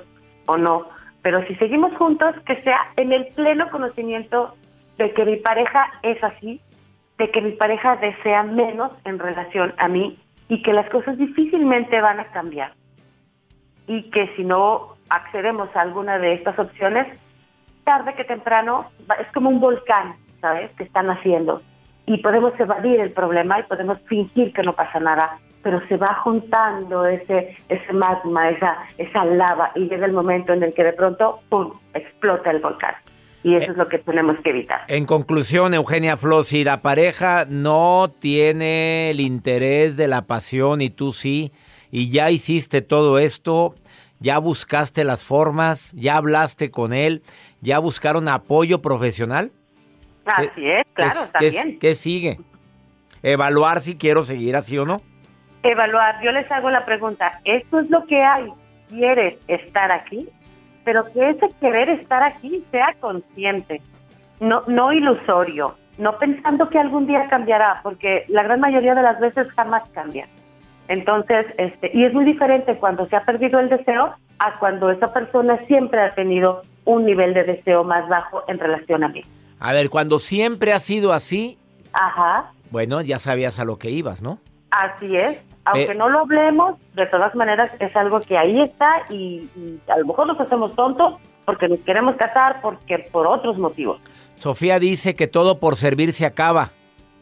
o 0.46 0.56
no. 0.56 0.86
Pero 1.22 1.44
si 1.48 1.56
seguimos 1.56 1.92
juntos, 1.96 2.36
que 2.46 2.62
sea 2.62 2.92
en 2.94 3.12
el 3.12 3.26
pleno 3.34 3.68
conocimiento 3.72 4.54
de 4.96 5.12
que 5.12 5.24
mi 5.24 5.38
pareja 5.38 5.90
es 6.04 6.22
así, 6.22 6.60
de 7.18 7.32
que 7.32 7.40
mi 7.40 7.50
pareja 7.50 7.96
desea 7.96 8.44
menos 8.44 8.92
en 9.04 9.18
relación 9.18 9.74
a 9.78 9.88
mí 9.88 10.20
y 10.48 10.62
que 10.62 10.72
las 10.72 10.88
cosas 10.88 11.18
difícilmente 11.18 12.00
van 12.00 12.20
a 12.20 12.26
cambiar. 12.26 12.74
Y 13.88 14.04
que 14.12 14.32
si 14.36 14.44
no 14.44 14.94
accedemos 15.08 15.74
a 15.74 15.80
alguna 15.80 16.20
de 16.20 16.34
estas 16.34 16.56
opciones, 16.60 17.08
tarde 17.82 18.14
que 18.14 18.22
temprano 18.22 18.88
es 19.18 19.26
como 19.32 19.50
un 19.50 19.58
volcán, 19.58 20.14
¿sabes? 20.46 20.70
Que 20.76 20.84
están 20.84 21.10
haciendo. 21.10 21.62
Y 22.06 22.18
podemos 22.18 22.52
evadir 22.60 23.00
el 23.00 23.10
problema 23.10 23.58
y 23.58 23.64
podemos 23.64 23.98
fingir 24.06 24.52
que 24.52 24.62
no 24.62 24.74
pasa 24.74 25.00
nada, 25.00 25.38
pero 25.62 25.80
se 25.88 25.96
va 25.96 26.14
juntando 26.22 27.04
ese, 27.04 27.56
ese 27.68 27.92
magma, 27.92 28.50
esa, 28.50 28.76
esa 28.96 29.24
lava, 29.24 29.72
y 29.74 29.88
llega 29.88 30.06
el 30.06 30.12
momento 30.12 30.52
en 30.52 30.62
el 30.62 30.72
que 30.72 30.84
de 30.84 30.92
pronto, 30.92 31.40
¡pum!, 31.48 31.72
explota 31.94 32.52
el 32.52 32.60
volcán. 32.60 32.94
Y 33.42 33.56
eso 33.56 33.72
es 33.72 33.76
lo 33.76 33.88
que 33.88 33.98
tenemos 33.98 34.38
que 34.40 34.50
evitar. 34.50 34.80
En 34.88 35.04
conclusión, 35.06 35.74
Eugenia 35.74 36.16
Flo, 36.16 36.42
si 36.42 36.64
la 36.64 36.82
pareja 36.82 37.44
no 37.48 38.12
tiene 38.18 39.10
el 39.10 39.20
interés 39.20 39.96
de 39.96 40.08
la 40.08 40.22
pasión 40.22 40.80
y 40.80 40.90
tú 40.90 41.12
sí, 41.12 41.52
y 41.90 42.10
ya 42.10 42.30
hiciste 42.30 42.82
todo 42.82 43.18
esto, 43.18 43.74
ya 44.20 44.38
buscaste 44.38 45.04
las 45.04 45.24
formas, 45.24 45.92
ya 45.92 46.16
hablaste 46.16 46.70
con 46.70 46.92
él, 46.92 47.22
ya 47.60 47.78
buscaron 47.78 48.28
apoyo 48.28 48.80
profesional. 48.82 49.50
Así 50.26 50.68
es, 50.68 50.86
claro, 50.92 51.20
también. 51.32 51.78
¿Qué 51.78 51.94
sigue? 51.94 52.38
Evaluar 53.22 53.80
si 53.80 53.96
quiero 53.96 54.24
seguir 54.24 54.56
así 54.56 54.76
o 54.78 54.84
no. 54.84 55.00
Evaluar, 55.62 56.22
yo 56.22 56.32
les 56.32 56.50
hago 56.50 56.70
la 56.70 56.84
pregunta, 56.84 57.40
¿esto 57.44 57.80
es 57.80 57.90
lo 57.90 58.04
que 58.06 58.22
hay? 58.22 58.52
¿Quieres 58.88 59.38
estar 59.48 59.90
aquí? 59.90 60.28
Pero 60.84 61.04
que 61.12 61.30
ese 61.30 61.48
querer 61.60 61.88
estar 61.88 62.22
aquí 62.22 62.64
sea 62.70 62.94
consciente, 63.00 63.80
no, 64.40 64.62
no 64.68 64.92
ilusorio, 64.92 65.76
no 65.98 66.18
pensando 66.18 66.68
que 66.68 66.78
algún 66.78 67.06
día 67.06 67.26
cambiará, 67.28 67.80
porque 67.82 68.24
la 68.28 68.44
gran 68.44 68.60
mayoría 68.60 68.94
de 68.94 69.02
las 69.02 69.18
veces 69.18 69.48
jamás 69.56 69.88
cambia. 69.90 70.28
Entonces, 70.88 71.46
este, 71.58 71.90
y 71.92 72.04
es 72.04 72.12
muy 72.12 72.24
diferente 72.24 72.76
cuando 72.76 73.06
se 73.08 73.16
ha 73.16 73.24
perdido 73.24 73.58
el 73.58 73.68
deseo 73.68 74.14
a 74.38 74.58
cuando 74.58 74.90
esa 74.90 75.12
persona 75.12 75.58
siempre 75.66 76.00
ha 76.00 76.10
tenido 76.10 76.62
un 76.84 77.04
nivel 77.04 77.34
de 77.34 77.42
deseo 77.42 77.82
más 77.82 78.08
bajo 78.08 78.44
en 78.46 78.58
relación 78.58 79.02
a 79.02 79.08
mí. 79.08 79.24
A 79.60 79.72
ver, 79.72 79.90
cuando 79.90 80.18
siempre 80.18 80.72
ha 80.72 80.80
sido 80.80 81.12
así, 81.12 81.58
Ajá, 81.92 82.52
bueno, 82.70 83.00
ya 83.00 83.18
sabías 83.18 83.58
a 83.58 83.64
lo 83.64 83.78
que 83.78 83.90
ibas, 83.90 84.22
¿no? 84.22 84.38
así 84.70 85.16
es. 85.16 85.38
Aunque 85.64 85.92
Eh. 85.92 85.94
no 85.94 86.08
lo 86.08 86.20
hablemos, 86.20 86.78
de 86.94 87.06
todas 87.06 87.34
maneras 87.34 87.70
es 87.80 87.94
algo 87.96 88.20
que 88.20 88.36
ahí 88.36 88.60
está 88.60 89.00
y, 89.08 89.48
y 89.56 89.80
a 89.88 89.96
lo 89.98 90.06
mejor 90.06 90.26
nos 90.26 90.38
hacemos 90.38 90.76
tontos 90.76 91.14
porque 91.44 91.66
nos 91.68 91.80
queremos 91.80 92.16
casar 92.16 92.60
porque 92.60 92.98
por 93.10 93.26
otros 93.26 93.56
motivos. 93.58 94.00
Sofía 94.32 94.78
dice 94.78 95.14
que 95.14 95.26
todo 95.26 95.58
por 95.58 95.76
servir 95.76 96.12
se 96.12 96.26
acaba. 96.26 96.70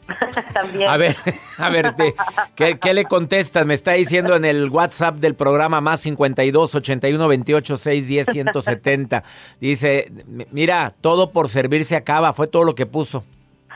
También. 0.53 0.89
A 0.91 0.97
ver, 0.97 1.15
a 1.59 1.71
ver, 1.71 1.95
te- 1.97 2.15
¿qué, 2.55 2.79
qué 2.79 2.95
le 2.95 3.05
contestas? 3.05 3.65
Me 3.67 3.75
está 3.75 3.93
diciendo 3.93 4.37
en 4.37 4.45
el 4.45 4.69
WhatsApp 4.69 5.17
del 5.17 5.35
programa 5.35 5.81
más 5.81 6.01
52 6.01 6.75
81 6.75 7.29
28 7.29 7.77
610 7.77 8.27
170. 8.27 9.23
Dice, 9.61 10.13
"M- 10.29 10.47
mira, 10.51 10.93
todo 11.01 11.31
por 11.31 11.49
servir 11.49 11.85
se 11.85 11.97
acaba, 11.97 12.33
fue 12.33 12.47
todo 12.47 12.65
lo 12.65 12.75
que 12.75 12.87
puso. 12.87 13.25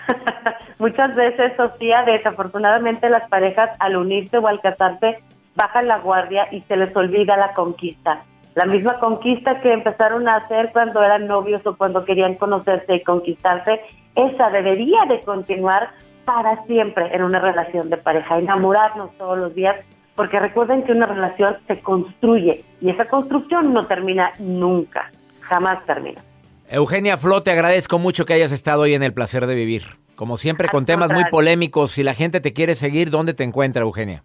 Muchas 0.79 1.15
veces, 1.17 1.53
Sofía, 1.57 2.03
desafortunadamente 2.05 3.09
las 3.11 3.29
parejas 3.29 3.71
al 3.81 3.97
unirse 3.97 4.39
o 4.39 4.47
al 4.47 4.61
casarse 4.61 5.19
bajan 5.57 5.89
la 5.89 5.99
guardia 5.99 6.47
y 6.53 6.61
se 6.63 6.77
les 6.77 6.95
olvida 6.97 7.37
la 7.37 7.53
conquista. 7.53 8.23
La 8.55 8.65
misma 8.65 8.99
conquista 9.01 9.61
que 9.61 9.73
empezaron 9.73 10.29
a 10.29 10.37
hacer 10.37 10.71
cuando 10.73 11.03
eran 11.03 11.27
novios 11.27 11.65
o 11.67 11.77
cuando 11.77 12.05
querían 12.05 12.35
conocerse 12.35 12.95
y 12.97 13.03
conquistarse, 13.03 13.81
esa 14.15 14.51
debería 14.51 14.99
de 15.09 15.21
continuar 15.21 15.91
para 16.29 16.63
siempre 16.67 17.09
en 17.15 17.23
una 17.23 17.41
relación 17.41 17.89
de 17.89 17.97
pareja, 17.97 18.39
enamorarnos 18.39 19.17
todos 19.17 19.39
los 19.39 19.55
días, 19.55 19.77
porque 20.15 20.39
recuerden 20.39 20.83
que 20.83 20.93
una 20.93 21.07
relación 21.07 21.57
se 21.67 21.81
construye 21.81 22.63
y 22.83 22.91
esa 22.91 23.07
construcción 23.07 23.73
no 23.73 23.87
termina 23.87 24.33
nunca, 24.39 25.11
jamás 25.41 25.83
termina. 25.87 26.21
Eugenia 26.69 27.17
Flo, 27.17 27.43
te 27.43 27.51
agradezco 27.51 27.99
mucho 27.99 28.27
que 28.27 28.35
hayas 28.35 28.53
estado 28.53 28.83
hoy 28.83 28.93
en 28.93 29.03
el 29.03 29.15
placer 29.15 29.47
de 29.47 29.55
vivir. 29.55 29.85
Como 30.17 30.37
siempre, 30.37 30.69
con 30.69 30.85
temas 30.85 31.11
muy 31.11 31.25
polémicos. 31.31 31.93
Si 31.93 32.03
la 32.03 32.13
gente 32.13 32.43
te 32.43 32.53
quiere 32.53 32.75
seguir, 32.75 33.09
¿dónde 33.09 33.33
te 33.33 33.45
encuentra, 33.45 33.81
Eugenia? 33.81 34.23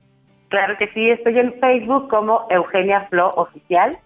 Claro 0.49 0.75
que 0.77 0.89
sí, 0.89 1.09
estoy 1.09 1.39
en 1.39 1.53
Facebook 1.61 2.09
como 2.09 2.47
Eugenia 2.49 3.07
Flo 3.09 3.31
Oficial 3.35 3.97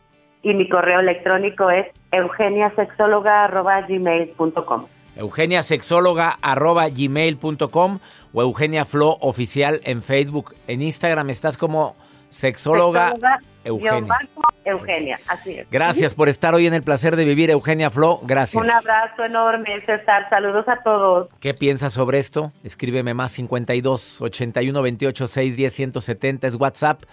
y 0.44 0.54
mi 0.54 0.70
correo 0.70 1.00
electrónico 1.00 1.72
es 1.72 1.88
eugeniasexóloga.gmail.com. 2.12 4.86
eugeniasexóloga.gmail.com 5.17 7.99
o 8.34 8.41
Eugenia 8.41 8.86
Flo 8.86 9.17
Oficial 9.21 9.82
en 9.84 10.01
Facebook. 10.01 10.56
En 10.67 10.82
Instagram 10.82 11.30
estás 11.30 11.58
como 11.58 11.95
sexóloga 12.30 13.10
Sexóloga, 13.10 13.39
Eugenia. 13.63 14.19
Eugenia, 14.65 15.19
así 15.27 15.53
es. 15.53 15.69
Gracias 15.71 16.13
por 16.13 16.27
estar 16.27 16.53
hoy 16.53 16.67
en 16.67 16.73
el 16.73 16.84
placer 16.84 17.15
de 17.15 17.23
vivir, 17.23 17.49
Eugenia 17.49 17.89
Flo. 17.89 18.19
Gracias. 18.23 18.62
Un 18.62 18.69
abrazo 18.69 19.23
enorme, 19.25 19.82
César. 19.86 20.27
Saludos 20.30 20.67
a 20.67 20.84
todos. 20.84 21.30
¿Qué 21.39 21.53
piensas 21.53 21.93
sobre 21.93 22.19
esto? 22.19 22.51
Escríbeme 22.63 23.13
más 23.13 23.32
52 23.32 24.21
81 24.21 24.82
28 24.82 25.27
610 25.27 25.73
170 25.73 26.47
es 26.47 26.56
WhatsApp. 26.56 27.03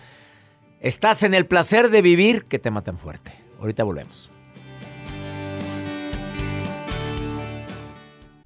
Estás 0.80 1.22
en 1.22 1.34
el 1.34 1.46
placer 1.46 1.90
de 1.90 2.02
vivir. 2.02 2.46
¿Qué 2.46 2.58
tema 2.58 2.82
tan 2.82 2.98
fuerte? 2.98 3.32
Ahorita 3.60 3.84
volvemos. 3.84 4.33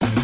Thank 0.00 0.18
you. 0.18 0.23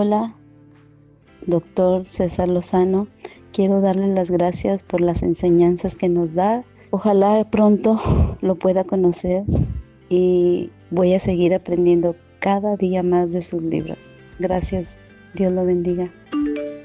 Hola, 0.00 0.32
doctor 1.44 2.06
César 2.06 2.46
Lozano. 2.46 3.08
Quiero 3.52 3.80
darle 3.80 4.06
las 4.14 4.30
gracias 4.30 4.84
por 4.84 5.00
las 5.00 5.24
enseñanzas 5.24 5.96
que 5.96 6.08
nos 6.08 6.36
da. 6.36 6.62
Ojalá 6.90 7.44
pronto 7.50 8.00
lo 8.40 8.54
pueda 8.54 8.84
conocer 8.84 9.42
y 10.08 10.70
voy 10.92 11.14
a 11.14 11.18
seguir 11.18 11.52
aprendiendo 11.52 12.14
cada 12.38 12.76
día 12.76 13.02
más 13.02 13.32
de 13.32 13.42
sus 13.42 13.60
libros. 13.60 14.20
Gracias. 14.38 15.00
Dios 15.34 15.52
lo 15.52 15.64
bendiga. 15.64 16.12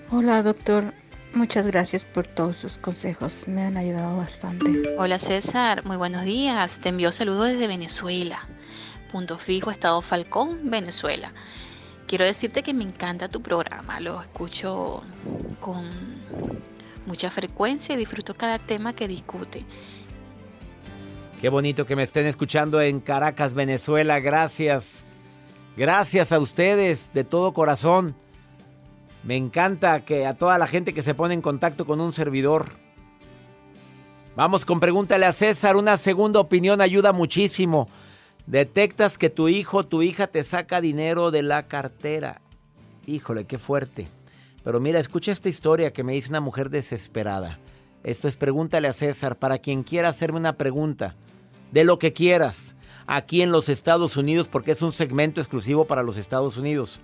Hola, 0.10 0.42
doctor. 0.42 0.92
Muchas 1.36 1.68
gracias 1.68 2.06
por 2.06 2.26
todos 2.26 2.58
sus 2.58 2.80
consejos, 2.80 3.48
me 3.48 3.62
han 3.62 3.78
ayudado 3.78 4.18
bastante. 4.18 4.66
Hola 4.98 5.20
César, 5.20 5.86
muy 5.86 5.98
buenos 5.98 6.26
días. 6.26 6.80
Te 6.80 6.90
envío 6.90 7.12
saludos 7.12 7.50
desde 7.50 7.68
Venezuela. 7.68 8.40
Punto 9.12 9.38
fijo, 9.38 9.70
Estado 9.70 10.02
Falcón, 10.02 10.72
Venezuela. 10.72 11.32
Quiero 12.14 12.26
decirte 12.26 12.62
que 12.62 12.76
me 12.76 12.84
encanta 12.84 13.28
tu 13.28 13.42
programa, 13.42 14.00
lo 14.00 14.22
escucho 14.22 15.02
con 15.60 15.90
mucha 17.08 17.32
frecuencia 17.32 17.96
y 17.96 17.98
disfruto 17.98 18.36
cada 18.36 18.60
tema 18.60 18.94
que 18.94 19.08
discute. 19.08 19.66
Qué 21.42 21.50
bonito 21.50 21.88
que 21.88 21.96
me 21.96 22.04
estén 22.04 22.28
escuchando 22.28 22.80
en 22.82 23.00
Caracas, 23.00 23.56
Venezuela. 23.56 24.20
Gracias. 24.20 25.04
Gracias 25.76 26.32
a 26.32 26.38
ustedes 26.38 27.12
de 27.14 27.24
todo 27.24 27.52
corazón. 27.52 28.16
Me 29.24 29.36
encanta 29.36 30.06
que 30.06 30.28
a 30.28 30.34
toda 30.34 30.60
la 30.60 30.68
gente 30.68 30.94
que 30.94 31.02
se 31.02 31.16
pone 31.16 31.34
en 31.34 31.42
contacto 31.42 31.84
con 31.88 32.00
un 32.00 32.14
servidor. 32.14 32.68
Vamos 34.36 34.66
con 34.66 34.80
pregúntale 34.80 35.26
a 35.26 35.34
César. 35.34 35.78
Una 35.78 35.98
segunda 35.98 36.40
opinión 36.40 36.80
ayuda 36.80 37.12
muchísimo. 37.12 37.88
Detectas 38.46 39.18
que 39.18 39.30
tu 39.30 39.48
hijo, 39.48 39.86
tu 39.86 40.02
hija 40.02 40.28
te 40.28 40.44
saca 40.44 40.82
dinero 40.82 41.32
de 41.32 41.44
la 41.44 41.68
cartera. 41.68 42.42
Híjole, 43.06 43.46
qué 43.46 43.58
fuerte. 43.58 44.10
Pero 44.64 44.82
mira, 44.82 45.00
escucha 45.00 45.32
esta 45.32 45.48
historia 45.50 45.94
que 45.94 46.04
me 46.04 46.14
dice 46.14 46.30
una 46.30 46.42
mujer 46.42 46.70
desesperada. 46.70 47.60
Esto 48.04 48.28
es 48.28 48.36
pregúntale 48.36 48.90
a 48.90 48.94
César 48.94 49.38
para 49.38 49.60
quien 49.60 49.84
quiera 49.84 50.10
hacerme 50.10 50.40
una 50.40 50.58
pregunta. 50.58 51.16
De 51.72 51.86
lo 51.86 52.00
que 52.00 52.12
quieras. 52.12 52.76
Aquí 53.08 53.42
en 53.42 53.52
los 53.52 53.70
Estados 53.70 54.18
Unidos 54.18 54.50
porque 54.50 54.72
es 54.72 54.82
un 54.82 54.92
segmento 54.92 55.40
exclusivo 55.40 55.86
para 55.86 56.04
los 56.04 56.18
Estados 56.18 56.58
Unidos. 56.58 57.02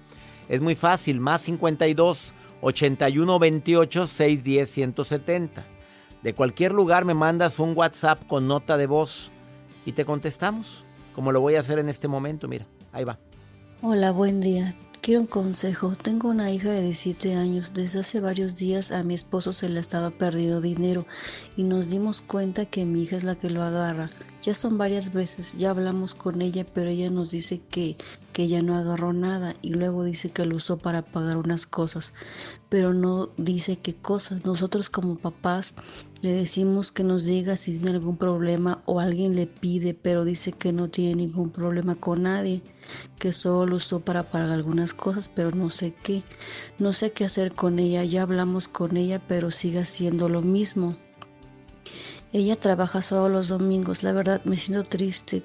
Es 0.50 0.62
muy 0.62 0.76
fácil, 0.76 1.22
más 1.22 1.42
52 1.42 2.34
81 2.62 3.40
28 3.40 4.08
610 4.08 4.70
170. 4.70 5.66
De 6.22 6.34
cualquier 6.34 6.74
lugar 6.74 7.06
me 7.06 7.14
mandas 7.14 7.60
un 7.60 7.78
WhatsApp 7.78 8.26
con 8.28 8.48
nota 8.48 8.76
de 8.76 8.88
voz 8.88 9.32
y 9.86 9.94
te 9.94 10.06
contestamos, 10.06 10.86
como 11.20 11.34
lo 11.34 11.41
voy 11.41 11.55
a 11.55 11.59
hacer 11.59 11.80
en 11.80 11.89
este 11.89 12.07
momento, 12.07 12.47
mira, 12.47 12.65
ahí 12.93 13.03
va. 13.03 13.20
Hola, 13.82 14.13
buen 14.13 14.39
día. 14.39 14.74
Quiero 15.01 15.20
un 15.20 15.28
consejo. 15.28 15.93
Tengo 16.01 16.30
una 16.30 16.49
hija 16.49 16.72
de 16.72 16.82
17 16.82 17.36
años. 17.36 17.74
Desde 17.74 17.99
hace 17.99 18.22
varios 18.22 18.55
días 18.55 18.93
a 18.93 19.03
mi 19.03 19.15
esposo 19.15 19.51
se 19.51 19.67
le 19.67 19.80
ha 19.80 19.82
estado 19.82 20.17
perdiendo 20.17 20.61
dinero 20.61 21.05
y 21.57 21.63
nos 21.63 21.89
dimos 21.89 22.22
cuenta 22.22 22.67
que 22.67 22.86
mi 22.86 23.03
hija 23.03 23.17
es 23.17 23.26
la 23.26 23.36
que 23.36 23.49
lo 23.49 23.63
agarra. 23.63 24.11
Ya 24.41 24.53
son 24.53 24.78
varias 24.78 25.11
veces, 25.11 25.57
ya 25.57 25.72
hablamos 25.72 26.15
con 26.15 26.41
ella, 26.41 26.65
pero 26.74 26.89
ella 26.89 27.09
nos 27.09 27.32
dice 27.32 27.59
que, 27.70 27.97
que 28.40 28.46
ella 28.46 28.62
no 28.62 28.78
agarró 28.78 29.12
nada 29.12 29.54
y 29.62 29.74
luego 29.74 30.06
dice 30.06 30.30
que 30.30 30.46
lo 30.46 30.56
usó 30.56 30.78
para 30.78 31.02
pagar 31.02 31.36
unas 31.36 31.68
cosas, 31.68 32.14
pero 32.70 32.94
no 32.94 33.32
dice 33.36 33.80
qué 33.80 33.96
cosas. 33.96 34.46
Nosotros 34.46 34.90
como 34.90 35.18
papás 35.18 35.76
le 36.22 36.32
decimos 36.32 36.94
que 36.94 37.04
nos 37.04 37.26
diga 37.26 37.58
si 37.58 37.74
tiene 37.78 37.98
algún 37.98 38.16
problema 38.16 38.82
o 38.86 39.02
alguien 39.02 39.36
le 39.36 39.46
pide, 39.46 39.94
pero 39.94 40.24
dice 40.24 40.54
que 40.54 40.72
no 40.72 40.90
tiene 40.90 41.16
ningún 41.16 41.50
problema 41.50 41.96
con 41.96 42.24
nadie, 42.24 42.62
que 43.18 43.34
solo 43.34 43.66
lo 43.66 43.76
usó 43.76 44.00
para 44.00 44.32
pagar 44.32 44.52
algunas 44.52 44.94
cosas, 44.94 45.28
pero 45.28 45.52
no 45.52 45.70
sé 45.70 45.94
qué. 46.02 46.24
No 46.78 46.94
sé 46.94 47.12
qué 47.12 47.26
hacer 47.26 47.54
con 47.54 47.78
ella, 47.78 48.06
ya 48.06 48.22
hablamos 48.22 48.70
con 48.70 48.96
ella, 48.96 49.22
pero 49.28 49.52
sigue 49.52 49.80
haciendo 49.80 50.30
lo 50.30 50.42
mismo. 50.42 50.96
Ella 52.32 52.56
trabaja 52.56 53.02
solo 53.02 53.28
los 53.28 53.50
domingos. 53.50 54.02
La 54.04 54.14
verdad 54.14 54.42
me 54.46 54.56
siento 54.56 54.84
triste 54.84 55.44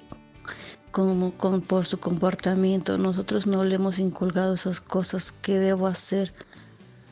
como, 0.95 1.33
por 1.67 1.87
su 1.87 1.99
comportamiento. 1.99 2.99
Nosotros 2.99 3.49
no 3.49 3.65
le 3.65 3.75
hemos 3.75 3.99
inculcado 3.99 4.55
esas 4.55 4.81
cosas. 4.81 5.33
¿Qué 5.33 5.59
debo 5.59 5.89
hacer? 5.89 6.33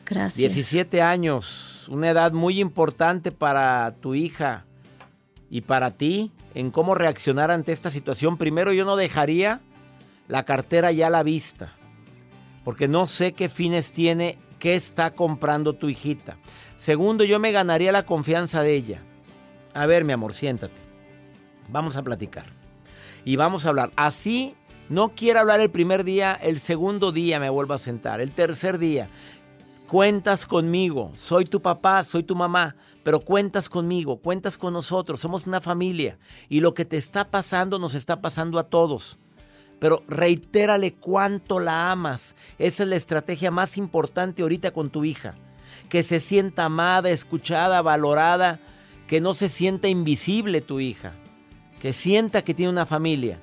Gracias. 0.05 0.53
17 0.53 1.01
años, 1.01 1.89
una 1.89 2.09
edad 2.09 2.31
muy 2.31 2.61
importante 2.61 3.33
para 3.33 3.93
tu 3.99 4.15
hija 4.15 4.65
y 5.49 5.61
para 5.61 5.91
ti 5.91 6.31
en 6.53 6.71
cómo 6.71 6.95
reaccionar 6.95 7.51
ante 7.51 7.73
esta 7.73 7.91
situación. 7.91 8.37
Primero 8.37 8.71
yo 8.71 8.85
no 8.85 8.95
dejaría 8.95 9.59
la 10.29 10.43
cartera 10.43 10.93
ya 10.93 11.07
a 11.07 11.09
la 11.09 11.23
vista, 11.23 11.73
porque 12.63 12.87
no 12.87 13.05
sé 13.05 13.33
qué 13.33 13.49
fines 13.49 13.91
tiene, 13.91 14.37
qué 14.59 14.75
está 14.75 15.13
comprando 15.13 15.73
tu 15.73 15.89
hijita. 15.89 16.37
Segundo, 16.77 17.25
yo 17.25 17.37
me 17.37 17.51
ganaría 17.51 17.91
la 17.91 18.05
confianza 18.05 18.61
de 18.61 18.75
ella. 18.75 19.01
A 19.73 19.85
ver, 19.87 20.05
mi 20.05 20.13
amor, 20.13 20.33
siéntate. 20.33 20.81
Vamos 21.67 21.97
a 21.97 22.03
platicar. 22.03 22.62
Y 23.25 23.35
vamos 23.35 23.65
a 23.65 23.69
hablar. 23.69 23.91
Así 23.95 24.55
no 24.89 25.13
quiero 25.15 25.39
hablar 25.39 25.59
el 25.59 25.71
primer 25.71 26.03
día, 26.03 26.33
el 26.33 26.59
segundo 26.59 27.11
día 27.11 27.39
me 27.39 27.49
vuelvo 27.49 27.73
a 27.73 27.79
sentar, 27.79 28.21
el 28.21 28.31
tercer 28.31 28.77
día. 28.77 29.09
Cuentas 29.87 30.45
conmigo, 30.45 31.11
soy 31.15 31.45
tu 31.45 31.61
papá, 31.61 32.03
soy 32.03 32.23
tu 32.23 32.35
mamá, 32.35 32.75
pero 33.03 33.19
cuentas 33.19 33.69
conmigo, 33.69 34.17
cuentas 34.17 34.57
con 34.57 34.73
nosotros, 34.73 35.19
somos 35.19 35.47
una 35.47 35.61
familia 35.61 36.17
y 36.49 36.59
lo 36.59 36.73
que 36.73 36.85
te 36.85 36.97
está 36.97 37.29
pasando 37.29 37.79
nos 37.79 37.95
está 37.95 38.21
pasando 38.21 38.59
a 38.59 38.63
todos. 38.63 39.19
Pero 39.79 40.01
reitérale 40.07 40.93
cuánto 40.93 41.59
la 41.59 41.91
amas. 41.91 42.35
Esa 42.57 42.83
es 42.83 42.89
la 42.89 42.95
estrategia 42.95 43.51
más 43.51 43.77
importante 43.77 44.41
ahorita 44.41 44.71
con 44.71 44.89
tu 44.89 45.03
hija. 45.03 45.35
Que 45.89 46.03
se 46.03 46.21
sienta 46.21 46.65
amada, 46.65 47.09
escuchada, 47.09 47.81
valorada 47.81 48.59
que 49.07 49.21
no 49.21 49.33
se 49.33 49.49
sienta 49.49 49.87
invisible 49.87 50.61
tu 50.61 50.79
hija, 50.79 51.13
que 51.83 51.91
sienta 51.91 52.45
que 52.45 52.53
tiene 52.53 52.71
una 52.71 52.85
familia. 52.85 53.41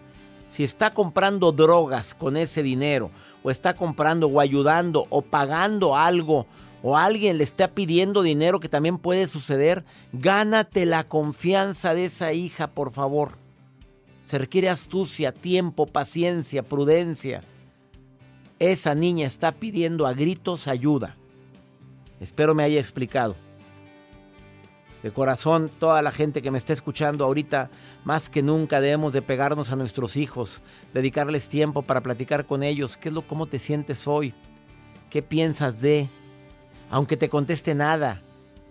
Si 0.49 0.65
está 0.65 0.95
comprando 0.95 1.53
drogas 1.53 2.15
con 2.15 2.39
ese 2.39 2.63
dinero, 2.63 3.11
o 3.43 3.51
está 3.51 3.75
comprando 3.75 4.29
o 4.29 4.41
ayudando 4.41 5.07
o 5.11 5.21
pagando 5.21 5.95
algo, 5.95 6.47
o 6.83 6.97
alguien 6.97 7.37
le 7.37 7.45
está 7.45 7.69
pidiendo 7.75 8.23
dinero 8.23 8.59
que 8.59 8.71
también 8.71 8.97
puede 8.97 9.27
suceder, 9.27 9.85
gánate 10.15 10.87
la 10.87 11.07
confianza 11.07 11.93
de 11.93 12.07
esa 12.07 12.33
hija, 12.33 12.69
por 12.69 12.93
favor. 12.93 13.33
Se 14.25 14.39
requiere 14.39 14.71
astucia, 14.71 15.33
tiempo, 15.33 15.85
paciencia, 15.85 16.63
prudencia. 16.63 17.43
Esa 18.59 18.95
niña 18.95 19.27
está 19.27 19.53
pidiendo 19.53 20.07
a 20.07 20.15
gritos 20.15 20.67
ayuda. 20.67 21.15
Espero 22.21 22.55
me 22.55 22.63
haya 22.65 22.81
explicado 22.81 23.37
de 25.03 25.13
corazón, 25.13 25.71
toda 25.79 26.03
la 26.03 26.13
gente 26.13 26.43
que 26.43 26.51
me 26.51 26.59
está 26.59 26.73
escuchando 26.73 27.25
ahorita, 27.25 27.71
más 28.05 28.29
que 28.29 28.43
nunca 28.43 28.81
debemos 28.81 29.13
de 29.13 29.23
pegarnos 29.23 29.71
a 29.71 29.77
nuestros 29.77 30.17
hijos, 30.17 30.63
dedicarles 30.93 31.49
tiempo 31.49 31.83
para 31.83 32.03
platicar 32.03 32.47
con 32.47 32.63
ellos, 32.63 32.97
qué 32.97 33.09
es 33.09 33.15
lo 33.15 33.27
cómo 33.27 33.47
te 33.47 33.59
sientes 33.59 34.07
hoy, 34.07 34.35
qué 35.09 35.23
piensas 35.23 35.81
de, 35.81 36.11
aunque 36.91 37.17
te 37.17 37.29
conteste 37.29 37.75
nada, 37.75 38.23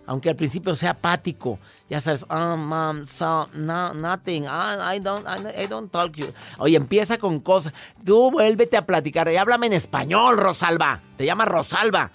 aunque 0.06 0.30
al 0.30 0.36
principio 0.36 0.74
sea 0.74 0.90
apático, 0.90 1.58
ya 1.88 2.00
sabes, 2.00 2.24
oh, 2.28 2.56
mom, 2.56 3.04
so, 3.06 3.48
no, 3.52 3.94
nothing, 3.94 4.44
I, 4.44 4.98
don't, 5.00 5.26
I, 5.28 5.66
don't 5.66 5.90
talk 5.90 6.12
you. 6.16 6.26
Oye, 6.58 6.76
empieza 6.76 7.18
con 7.18 7.40
cosas, 7.40 7.72
tú 8.04 8.30
vuélvete 8.30 8.76
a 8.76 8.86
platicar, 8.86 9.28
y 9.30 9.36
háblame 9.36 9.66
en 9.66 9.74
español, 9.74 10.36
Rosalba, 10.38 11.02
te 11.16 11.26
llamas 11.26 11.48
Rosalba. 11.48 12.12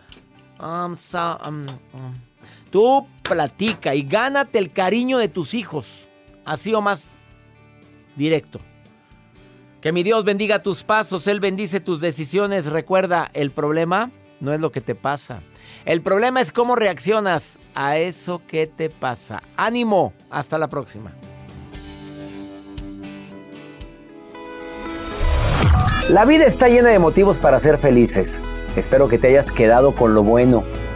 Um, 0.59 0.95
so, 0.95 1.37
um, 1.45 1.65
um. 1.93 2.13
Tú 2.71 3.07
platica 3.27 3.95
y 3.95 4.03
gánate 4.03 4.59
el 4.59 4.71
cariño 4.71 5.17
de 5.17 5.27
tus 5.27 5.53
hijos. 5.53 6.09
Así 6.45 6.73
o 6.73 6.81
más 6.81 7.15
directo. 8.15 8.59
Que 9.81 9.91
mi 9.91 10.03
Dios 10.03 10.23
bendiga 10.23 10.63
tus 10.63 10.83
pasos, 10.83 11.27
Él 11.27 11.39
bendice 11.39 11.79
tus 11.79 12.01
decisiones. 12.01 12.65
Recuerda, 12.65 13.29
el 13.33 13.51
problema 13.51 14.11
no 14.39 14.53
es 14.53 14.59
lo 14.59 14.71
que 14.71 14.81
te 14.81 14.95
pasa. 14.95 15.41
El 15.85 16.01
problema 16.01 16.41
es 16.41 16.51
cómo 16.51 16.75
reaccionas 16.75 17.59
a 17.73 17.97
eso 17.97 18.41
que 18.47 18.67
te 18.67 18.89
pasa. 18.89 19.43
Ánimo, 19.57 20.13
hasta 20.29 20.57
la 20.57 20.67
próxima. 20.67 21.13
La 26.09 26.23
vida 26.25 26.45
está 26.45 26.67
llena 26.69 26.89
de 26.89 26.99
motivos 26.99 27.39
para 27.39 27.59
ser 27.59 27.79
felices. 27.79 28.41
Espero 28.75 29.07
que 29.07 29.17
te 29.17 29.27
hayas 29.27 29.51
quedado 29.51 29.95
con 29.95 30.13
lo 30.13 30.21
bueno 30.21 30.63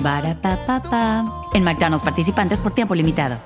Barata 0.00 1.24
En 1.52 1.64
McDonald's 1.64 2.04
participantes 2.04 2.60
por 2.60 2.72
tiempo 2.72 2.94
limitado. 2.94 3.38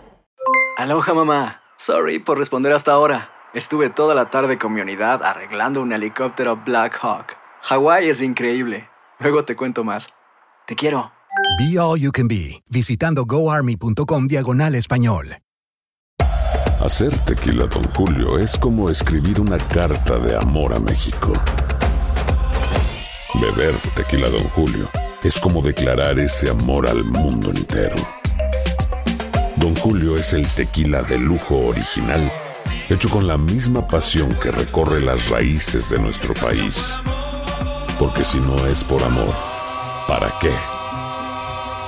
Aloha 0.76 1.14
mamá. 1.14 1.60
Sorry 1.78 2.18
por 2.18 2.38
responder 2.38 2.72
hasta 2.72 2.92
ahora. 2.92 3.30
Estuve 3.54 3.90
toda 3.90 4.14
la 4.14 4.30
tarde 4.30 4.58
con 4.58 4.74
mi 4.74 4.80
unidad 4.80 5.22
arreglando 5.22 5.80
un 5.80 5.92
helicóptero 5.92 6.56
Black 6.64 6.98
Hawk. 7.02 7.36
Hawái 7.62 8.08
es 8.08 8.20
increíble. 8.20 8.88
Luego 9.18 9.44
te 9.44 9.56
cuento 9.56 9.84
más. 9.84 10.08
Te 10.66 10.74
quiero. 10.74 11.12
Be 11.58 11.78
All 11.78 11.98
You 11.98 12.12
Can 12.12 12.28
Be, 12.28 12.62
visitando 12.70 13.24
goarmy.com 13.24 14.26
diagonal 14.26 14.74
español. 14.74 15.38
Hacer 16.80 17.18
tequila, 17.20 17.66
Don 17.66 17.84
Julio, 17.94 18.38
es 18.38 18.56
como 18.56 18.90
escribir 18.90 19.40
una 19.40 19.58
carta 19.58 20.18
de 20.18 20.36
amor 20.36 20.74
a 20.74 20.78
México. 20.78 21.32
Beber 23.40 23.74
tequila, 23.94 24.28
Don 24.28 24.44
Julio, 24.50 24.88
es 25.22 25.40
como 25.40 25.62
declarar 25.62 26.18
ese 26.18 26.50
amor 26.50 26.88
al 26.88 27.04
mundo 27.04 27.50
entero. 27.50 27.96
Don 29.56 29.74
Julio 29.76 30.16
es 30.16 30.32
el 30.32 30.46
tequila 30.54 31.02
de 31.02 31.18
lujo 31.18 31.56
original, 31.66 32.30
hecho 32.88 33.08
con 33.08 33.26
la 33.26 33.38
misma 33.38 33.86
pasión 33.88 34.34
que 34.38 34.50
recorre 34.50 35.00
las 35.00 35.28
raíces 35.28 35.90
de 35.90 35.98
nuestro 35.98 36.34
país. 36.34 37.00
Porque 37.98 38.24
si 38.24 38.38
no 38.38 38.66
es 38.66 38.84
por 38.84 39.02
amor, 39.02 39.32
¿para 40.06 40.32
qué? 40.40 40.52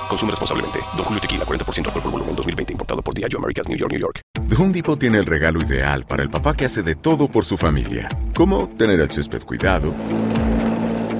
Consume 0.09 0.31
responsablemente. 0.31 0.79
Don 0.97 1.05
Julio 1.05 1.21
Tequila, 1.21 1.45
40% 1.45 1.85
alcohol 1.85 2.01
por 2.01 2.11
volumen, 2.11 2.35
2020. 2.35 2.73
Importado 2.73 3.01
por 3.03 3.13
Diageo 3.13 3.37
Americas, 3.37 3.69
New 3.69 3.77
York, 3.77 3.91
New 3.91 4.01
York. 4.01 4.21
The 4.47 4.55
Home 4.55 4.73
Depot 4.73 4.97
tiene 4.97 5.19
el 5.19 5.25
regalo 5.25 5.61
ideal 5.61 6.05
para 6.05 6.23
el 6.23 6.29
papá 6.31 6.57
que 6.57 6.65
hace 6.65 6.81
de 6.81 6.95
todo 6.95 7.29
por 7.29 7.45
su 7.45 7.55
familia. 7.55 8.09
Como 8.33 8.67
tener 8.69 8.99
el 8.99 9.11
césped 9.11 9.43
cuidado 9.43 9.93